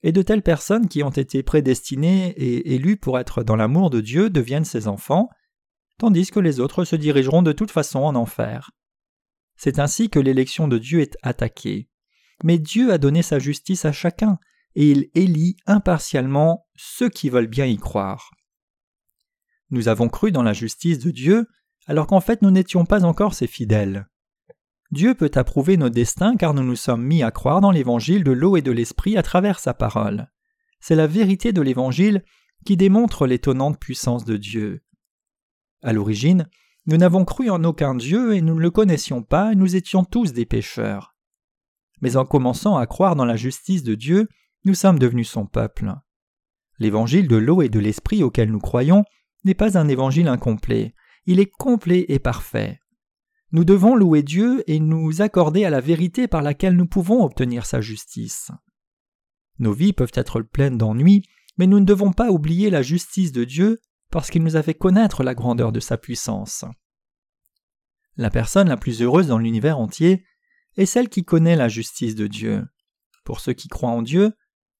et 0.02 0.12
de 0.12 0.22
telles 0.22 0.42
personnes 0.42 0.88
qui 0.88 1.02
ont 1.02 1.10
été 1.10 1.42
prédestinées 1.42 2.30
et 2.30 2.74
élues 2.74 2.96
pour 2.96 3.18
être 3.18 3.42
dans 3.42 3.56
l'amour 3.56 3.90
de 3.90 4.00
Dieu 4.00 4.30
deviennent 4.30 4.64
ses 4.64 4.88
enfants, 4.88 5.28
tandis 5.98 6.30
que 6.30 6.40
les 6.40 6.60
autres 6.60 6.84
se 6.84 6.96
dirigeront 6.96 7.42
de 7.42 7.52
toute 7.52 7.70
façon 7.70 8.00
en 8.00 8.14
enfer. 8.14 8.70
C'est 9.56 9.78
ainsi 9.78 10.10
que 10.10 10.18
l'élection 10.18 10.68
de 10.68 10.78
Dieu 10.78 11.00
est 11.00 11.16
attaquée. 11.22 11.88
Mais 12.42 12.58
Dieu 12.58 12.92
a 12.92 12.98
donné 12.98 13.22
sa 13.22 13.38
justice 13.38 13.84
à 13.84 13.92
chacun, 13.92 14.38
et 14.74 14.90
il 14.90 15.10
élit 15.14 15.56
impartialement 15.66 16.66
ceux 16.74 17.08
qui 17.08 17.30
veulent 17.30 17.46
bien 17.46 17.66
y 17.66 17.76
croire. 17.76 18.30
Nous 19.70 19.88
avons 19.88 20.08
cru 20.08 20.32
dans 20.32 20.42
la 20.42 20.52
justice 20.52 20.98
de 20.98 21.10
Dieu, 21.10 21.46
alors 21.86 22.06
qu'en 22.06 22.20
fait 22.20 22.42
nous 22.42 22.50
n'étions 22.50 22.84
pas 22.84 23.04
encore 23.04 23.34
ses 23.34 23.46
fidèles. 23.46 24.08
Dieu 24.90 25.14
peut 25.14 25.30
approuver 25.34 25.76
nos 25.76 25.88
destins 25.88 26.36
car 26.36 26.52
nous 26.52 26.62
nous 26.62 26.76
sommes 26.76 27.02
mis 27.02 27.22
à 27.22 27.30
croire 27.30 27.60
dans 27.60 27.70
l'évangile 27.70 28.24
de 28.24 28.32
l'eau 28.32 28.56
et 28.56 28.62
de 28.62 28.70
l'esprit 28.70 29.16
à 29.16 29.22
travers 29.22 29.58
sa 29.58 29.72
parole. 29.72 30.30
C'est 30.80 30.96
la 30.96 31.06
vérité 31.06 31.52
de 31.52 31.62
l'évangile 31.62 32.24
qui 32.66 32.76
démontre 32.76 33.26
l'étonnante 33.26 33.80
puissance 33.80 34.24
de 34.24 34.36
Dieu. 34.36 34.82
À 35.82 35.92
l'origine, 35.92 36.48
nous 36.86 36.96
n'avons 36.96 37.24
cru 37.24 37.48
en 37.48 37.64
aucun 37.64 37.94
Dieu 37.94 38.34
et 38.34 38.42
nous 38.42 38.54
ne 38.54 38.60
le 38.60 38.70
connaissions 38.70 39.22
pas 39.22 39.54
nous 39.54 39.76
étions 39.76 40.04
tous 40.04 40.32
des 40.32 40.44
pécheurs. 40.44 41.16
Mais 42.02 42.16
en 42.16 42.26
commençant 42.26 42.76
à 42.76 42.86
croire 42.86 43.16
dans 43.16 43.24
la 43.24 43.36
justice 43.36 43.84
de 43.84 43.94
Dieu, 43.94 44.28
nous 44.64 44.74
sommes 44.74 44.98
devenus 44.98 45.30
son 45.30 45.46
peuple. 45.46 45.94
L'évangile 46.78 47.28
de 47.28 47.36
l'eau 47.36 47.62
et 47.62 47.68
de 47.68 47.78
l'esprit 47.78 48.22
auquel 48.22 48.50
nous 48.50 48.58
croyons 48.58 49.04
n'est 49.44 49.54
pas 49.54 49.78
un 49.78 49.88
évangile 49.88 50.28
incomplet, 50.28 50.94
il 51.26 51.40
est 51.40 51.50
complet 51.50 52.04
et 52.08 52.18
parfait. 52.18 52.80
Nous 53.52 53.64
devons 53.64 53.94
louer 53.94 54.22
Dieu 54.22 54.64
et 54.66 54.80
nous 54.80 55.20
accorder 55.20 55.64
à 55.64 55.70
la 55.70 55.80
vérité 55.80 56.26
par 56.26 56.42
laquelle 56.42 56.74
nous 56.74 56.86
pouvons 56.86 57.22
obtenir 57.22 57.66
sa 57.66 57.80
justice. 57.80 58.50
Nos 59.58 59.72
vies 59.72 59.92
peuvent 59.92 60.12
être 60.14 60.40
pleines 60.40 60.78
d'ennuis, 60.78 61.28
mais 61.58 61.66
nous 61.66 61.78
ne 61.78 61.84
devons 61.84 62.12
pas 62.12 62.30
oublier 62.30 62.70
la 62.70 62.82
justice 62.82 63.32
de 63.32 63.44
Dieu 63.44 63.80
parce 64.10 64.30
qu'il 64.30 64.42
nous 64.42 64.56
a 64.56 64.62
fait 64.62 64.74
connaître 64.74 65.22
la 65.22 65.34
grandeur 65.34 65.70
de 65.72 65.80
sa 65.80 65.98
puissance. 65.98 66.64
La 68.16 68.30
personne 68.30 68.68
la 68.68 68.76
plus 68.76 69.02
heureuse 69.02 69.28
dans 69.28 69.38
l'univers 69.38 69.78
entier 69.78 70.24
est 70.76 70.86
celle 70.86 71.08
qui 71.08 71.24
connaît 71.24 71.56
la 71.56 71.68
justice 71.68 72.14
de 72.14 72.26
Dieu. 72.26 72.66
Pour 73.24 73.40
ceux 73.40 73.52
qui 73.52 73.68
croient 73.68 73.90
en 73.90 74.02
Dieu, 74.02 74.32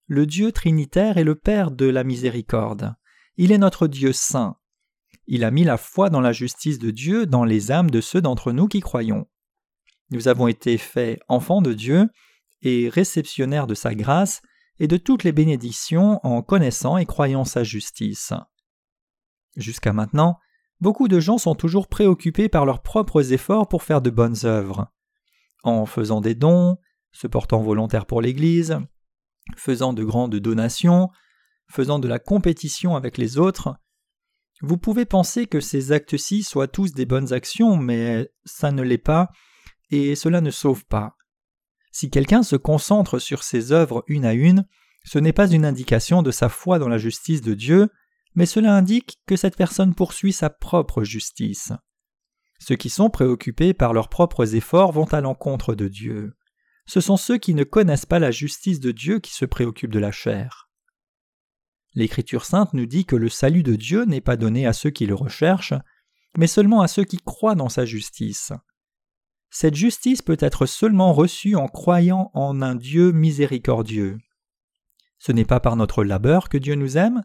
le 0.07 0.27
Dieu 0.27 0.53
trinitaire 0.53 1.19
est 1.19 1.25
le 1.25 1.35
Père 1.35 1.71
de 1.71 1.87
la 1.87 2.05
miséricorde. 2.05 2.95
Il 3.37 3.53
est 3.53 3.59
notre 3.59 3.87
Dieu 3.87 4.13
saint. 4.13 4.57
Il 5.27 5.45
a 5.45 5.51
mis 5.51 5.65
la 5.65 5.77
foi 5.77 6.11
dans 6.11 6.21
la 6.21 6.33
justice 6.33 6.79
de 6.79 6.91
Dieu 6.91 7.27
dans 7.27 7.45
les 7.45 7.71
âmes 7.71 7.91
de 7.91 8.01
ceux 8.01 8.21
d'entre 8.21 8.53
nous 8.53 8.69
qui 8.69 8.81
croyons. 8.81 9.27
Nous 10.11 10.29
avons 10.29 10.49
été 10.49 10.79
faits 10.79 11.21
enfants 11.29 11.63
de 11.63 11.73
Dieu 11.73 12.09
et 12.61 12.89
réceptionnaires 12.89 13.67
de 13.67 13.75
sa 13.75 13.95
grâce 13.95 14.43
et 14.79 14.89
de 14.89 14.97
toutes 14.97 15.25
les 15.25 15.33
bénédictions 15.33 16.21
en 16.23 16.43
connaissant 16.43 16.97
et 16.97 17.07
croyant 17.07 17.45
sa 17.45 17.65
justice. 17.65 18.33
Jusqu'à 19.57 19.93
maintenant, 19.93 20.39
beaucoup 20.81 21.09
de 21.09 21.21
gens 21.21 21.39
sont 21.39 21.55
toujours 21.55 21.89
préoccupés 21.89 22.49
par 22.49 22.67
leurs 22.67 22.83
propres 22.83 23.33
efforts 23.33 23.69
pour 23.69 23.83
faire 23.83 24.03
de 24.03 24.11
bonnes 24.11 24.45
œuvres. 24.45 24.89
En 25.63 25.87
faisant 25.87 26.21
des 26.21 26.35
dons, 26.35 26.77
se 27.13 27.27
portant 27.27 27.63
volontaire 27.63 28.07
pour 28.07 28.23
l'Église, 28.23 28.79
faisant 29.57 29.93
de 29.93 30.05
grandes 30.05 30.37
donations, 30.37 31.11
faisant 31.71 31.99
de 31.99 32.09
la 32.09 32.19
compétition 32.19 32.97
avec 32.97 33.19
les 33.19 33.39
autres, 33.39 33.77
vous 34.63 34.79
pouvez 34.79 35.05
penser 35.05 35.47
que 35.47 35.61
ces 35.61 35.91
actes-ci 35.91 36.45
soient 36.45 36.69
tous 36.69 36.93
des 36.93 37.05
bonnes 37.05 37.33
actions, 37.33 37.77
mais 37.77 38.31
ça 38.45 38.71
ne 38.71 38.83
l'est 38.83 38.97
pas, 38.97 39.29
et 39.91 40.15
cela 40.15 40.41
ne 40.41 40.53
sauve 40.53 40.85
pas. 40.85 41.17
Si 41.91 42.11
quelqu'un 42.11 42.45
se 42.45 42.57
concentre 42.57 43.19
sur 43.19 43.43
ses 43.43 43.73
œuvres 43.73 44.05
une 44.07 44.25
à 44.25 44.33
une, 44.33 44.67
ce 45.05 45.19
n'est 45.19 45.33
pas 45.33 45.51
une 45.51 45.65
indication 45.65 46.23
de 46.23 46.31
sa 46.31 46.49
foi 46.49 46.79
dans 46.79 46.89
la 46.89 46.97
justice 46.97 47.43
de 47.43 47.55
Dieu, 47.55 47.89
mais 48.35 48.47
cela 48.47 48.75
indique 48.75 49.19
que 49.27 49.37
cette 49.37 49.57
personne 49.57 49.97
poursuit 49.97 50.33
sa 50.33 50.49
propre 50.49 51.03
justice. 51.03 51.73
Ceux 52.61 52.77
qui 52.77 52.89
sont 52.89 53.11
préoccupés 53.11 53.75
par 53.75 53.93
leurs 53.93 54.09
propres 54.09 54.55
efforts 54.55 54.93
vont 54.93 55.13
à 55.13 55.21
l'encontre 55.21 55.75
de 55.75 55.89
Dieu. 55.89 56.37
Ce 56.87 57.01
sont 57.01 57.17
ceux 57.17 57.37
qui 57.37 57.55
ne 57.55 57.65
connaissent 57.65 58.07
pas 58.07 58.21
la 58.21 58.31
justice 58.31 58.79
de 58.79 58.93
Dieu 58.93 59.19
qui 59.19 59.35
se 59.35 59.45
préoccupent 59.45 59.93
de 59.93 59.99
la 59.99 60.13
chair. 60.13 60.71
L'Écriture 61.95 62.45
sainte 62.45 62.73
nous 62.73 62.87
dit 62.87 63.05
que 63.05 63.17
le 63.17 63.29
salut 63.29 63.63
de 63.63 63.77
Dieu 63.77 64.05
n'est 64.05 64.21
pas 64.21 64.37
donné 64.37 64.67
à 64.67 64.73
ceux 64.73 64.91
qui 64.91 65.07
le 65.07 65.15
recherchent, 65.15 65.75
mais 66.37 66.47
seulement 66.47 66.81
à 66.81 66.89
ceux 66.89 67.05
qui 67.05 67.19
croient 67.19 67.55
dans 67.55 67.69
sa 67.69 67.85
justice. 67.85 68.53
Cette 69.51 69.75
justice 69.75 70.23
peut 70.23 70.39
être 70.41 70.65
seulement 70.65 71.13
reçue 71.13 71.57
en 71.57 71.69
croyant 71.69 72.31
en 72.33 72.63
un 72.63 72.75
Dieu 72.75 73.13
miséricordieux. 73.13 74.19
Ce 75.19 75.31
n'est 75.31 75.45
pas 75.45 75.61
par 75.61 75.77
notre 75.77 76.05
labeur 76.05 76.49
que 76.49 76.57
Dieu 76.57 76.75
nous 76.75 76.97
aime, 76.97 77.23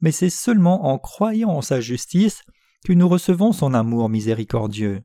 mais 0.00 0.12
c'est 0.12 0.30
seulement 0.30 0.86
en 0.92 0.98
croyant 0.98 1.50
en 1.50 1.62
sa 1.62 1.80
justice 1.80 2.42
que 2.84 2.92
nous 2.92 3.08
recevons 3.08 3.52
son 3.52 3.72
amour 3.72 4.10
miséricordieux. 4.10 5.02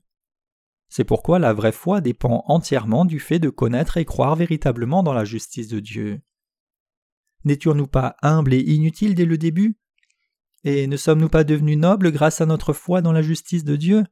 C'est 0.89 1.05
pourquoi 1.05 1.39
la 1.39 1.53
vraie 1.53 1.71
foi 1.71 2.01
dépend 2.01 2.43
entièrement 2.47 3.05
du 3.05 3.19
fait 3.19 3.39
de 3.39 3.49
connaître 3.49 3.97
et 3.97 4.05
croire 4.05 4.35
véritablement 4.35 5.01
dans 5.01 5.13
la 5.13 5.25
justice 5.25 5.69
de 5.69 5.79
Dieu. 5.79 6.21
N'étions-nous 7.45 7.87
pas 7.87 8.15
humbles 8.21 8.53
et 8.53 8.59
inutiles 8.59 9.15
dès 9.15 9.25
le 9.25 9.37
début? 9.37 9.77
Et 10.63 10.87
ne 10.87 10.97
sommes-nous 10.97 11.29
pas 11.29 11.43
devenus 11.43 11.77
nobles 11.77 12.11
grâce 12.11 12.41
à 12.41 12.47
notre 12.47 12.73
foi 12.73 13.01
dans 13.01 13.11
la 13.11 13.21
justice 13.21 13.63
de 13.63 13.75
Dieu? 13.75 14.03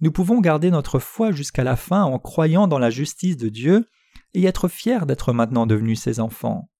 Nous 0.00 0.10
pouvons 0.10 0.40
garder 0.40 0.70
notre 0.70 0.98
foi 0.98 1.30
jusqu'à 1.30 1.62
la 1.62 1.76
fin 1.76 2.02
en 2.02 2.18
croyant 2.18 2.66
dans 2.66 2.78
la 2.78 2.90
justice 2.90 3.36
de 3.36 3.48
Dieu 3.48 3.86
et 4.34 4.44
être 4.44 4.68
fiers 4.68 5.06
d'être 5.06 5.32
maintenant 5.32 5.66
devenus 5.66 6.00
ses 6.00 6.18
enfants. 6.18 6.70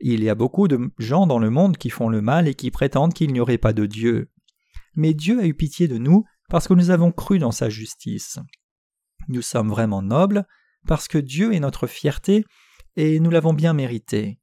Il 0.00 0.22
y 0.22 0.30
a 0.30 0.34
beaucoup 0.34 0.68
de 0.68 0.90
gens 0.98 1.26
dans 1.26 1.38
le 1.38 1.50
monde 1.50 1.76
qui 1.76 1.90
font 1.90 2.08
le 2.08 2.22
mal 2.22 2.48
et 2.48 2.54
qui 2.54 2.70
prétendent 2.70 3.14
qu'il 3.14 3.32
n'y 3.32 3.40
aurait 3.40 3.58
pas 3.58 3.72
de 3.72 3.86
Dieu. 3.86 4.30
Mais 4.94 5.14
Dieu 5.14 5.40
a 5.40 5.46
eu 5.46 5.54
pitié 5.54 5.88
de 5.88 5.98
nous 5.98 6.24
parce 6.48 6.68
que 6.68 6.74
nous 6.74 6.90
avons 6.90 7.12
cru 7.12 7.38
dans 7.38 7.52
sa 7.52 7.68
justice. 7.68 8.38
Nous 9.28 9.42
sommes 9.42 9.68
vraiment 9.68 10.00
nobles 10.00 10.46
parce 10.86 11.08
que 11.08 11.18
Dieu 11.18 11.52
est 11.52 11.60
notre 11.60 11.86
fierté 11.86 12.44
et 12.96 13.20
nous 13.20 13.30
l'avons 13.30 13.52
bien 13.52 13.72
mérité. 13.72 14.38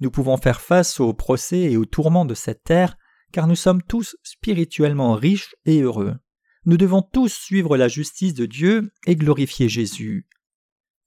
Nous 0.00 0.10
pouvons 0.10 0.36
faire 0.36 0.60
face 0.60 0.98
aux 0.98 1.12
procès 1.12 1.72
et 1.72 1.76
aux 1.76 1.84
tourments 1.84 2.24
de 2.24 2.34
cette 2.34 2.64
terre, 2.64 2.96
car 3.32 3.46
nous 3.46 3.56
sommes 3.56 3.82
tous 3.82 4.16
spirituellement 4.22 5.14
riches 5.14 5.54
et 5.66 5.82
heureux. 5.82 6.16
Nous 6.64 6.76
devons 6.76 7.02
tous 7.02 7.32
suivre 7.32 7.76
la 7.76 7.88
justice 7.88 8.34
de 8.34 8.46
Dieu 8.46 8.90
et 9.06 9.16
glorifier 9.16 9.68
Jésus. 9.68 10.26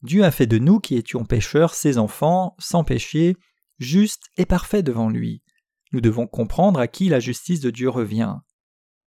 Dieu 0.03 0.23
a 0.23 0.31
fait 0.31 0.47
de 0.47 0.57
nous 0.57 0.79
qui 0.79 0.95
étions 0.95 1.25
pécheurs 1.25 1.73
ses 1.73 1.97
enfants, 1.97 2.55
sans 2.59 2.83
péché, 2.83 3.35
justes 3.79 4.25
et 4.37 4.45
parfaits 4.45 4.85
devant 4.85 5.09
lui. 5.09 5.43
Nous 5.91 6.01
devons 6.01 6.27
comprendre 6.27 6.79
à 6.79 6.87
qui 6.87 7.09
la 7.09 7.19
justice 7.19 7.59
de 7.59 7.69
Dieu 7.69 7.89
revient. 7.89 8.35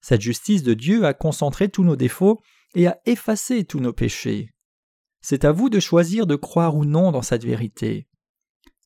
Cette 0.01 0.21
justice 0.21 0.63
de 0.63 0.73
Dieu 0.73 1.05
a 1.05 1.13
concentré 1.13 1.69
tous 1.69 1.83
nos 1.83 1.95
défauts 1.95 2.41
et 2.75 2.87
a 2.87 2.99
effacé 3.05 3.63
tous 3.63 3.79
nos 3.79 3.93
péchés. 3.93 4.49
C'est 5.21 5.45
à 5.45 5.53
vous 5.53 5.69
de 5.69 5.79
choisir 5.79 6.27
de 6.27 6.35
croire 6.35 6.75
ou 6.75 6.83
non 6.83 7.11
dans 7.11 7.21
cette 7.21 7.45
vérité. 7.45 8.07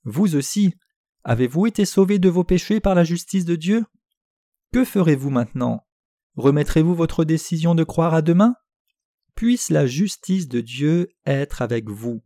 Vous 0.04 0.36
aussi, 0.36 0.76
Avez-vous 1.30 1.66
été 1.66 1.84
sauvé 1.84 2.20
de 2.20 2.30
vos 2.30 2.46
péchés 2.46 2.80
par 2.80 2.96
la 2.96 3.04
justice 3.04 3.44
de 3.44 3.58
Dieu? 3.58 3.84
Que 4.72 4.86
ferez-vous 4.86 5.30
maintenant? 5.30 5.86
Remettrez-vous 6.38 6.96
votre 6.96 7.26
décision 7.26 7.76
de 7.76 7.84
croire 7.84 8.13
à 8.13 8.22
demain? 8.22 8.56
Puisse 9.36 9.70
la 9.70 9.88
justice 9.88 10.48
de 10.48 10.62
Dieu 10.62 11.10
être 11.26 11.62
avec 11.62 11.90
vous. 11.90 12.24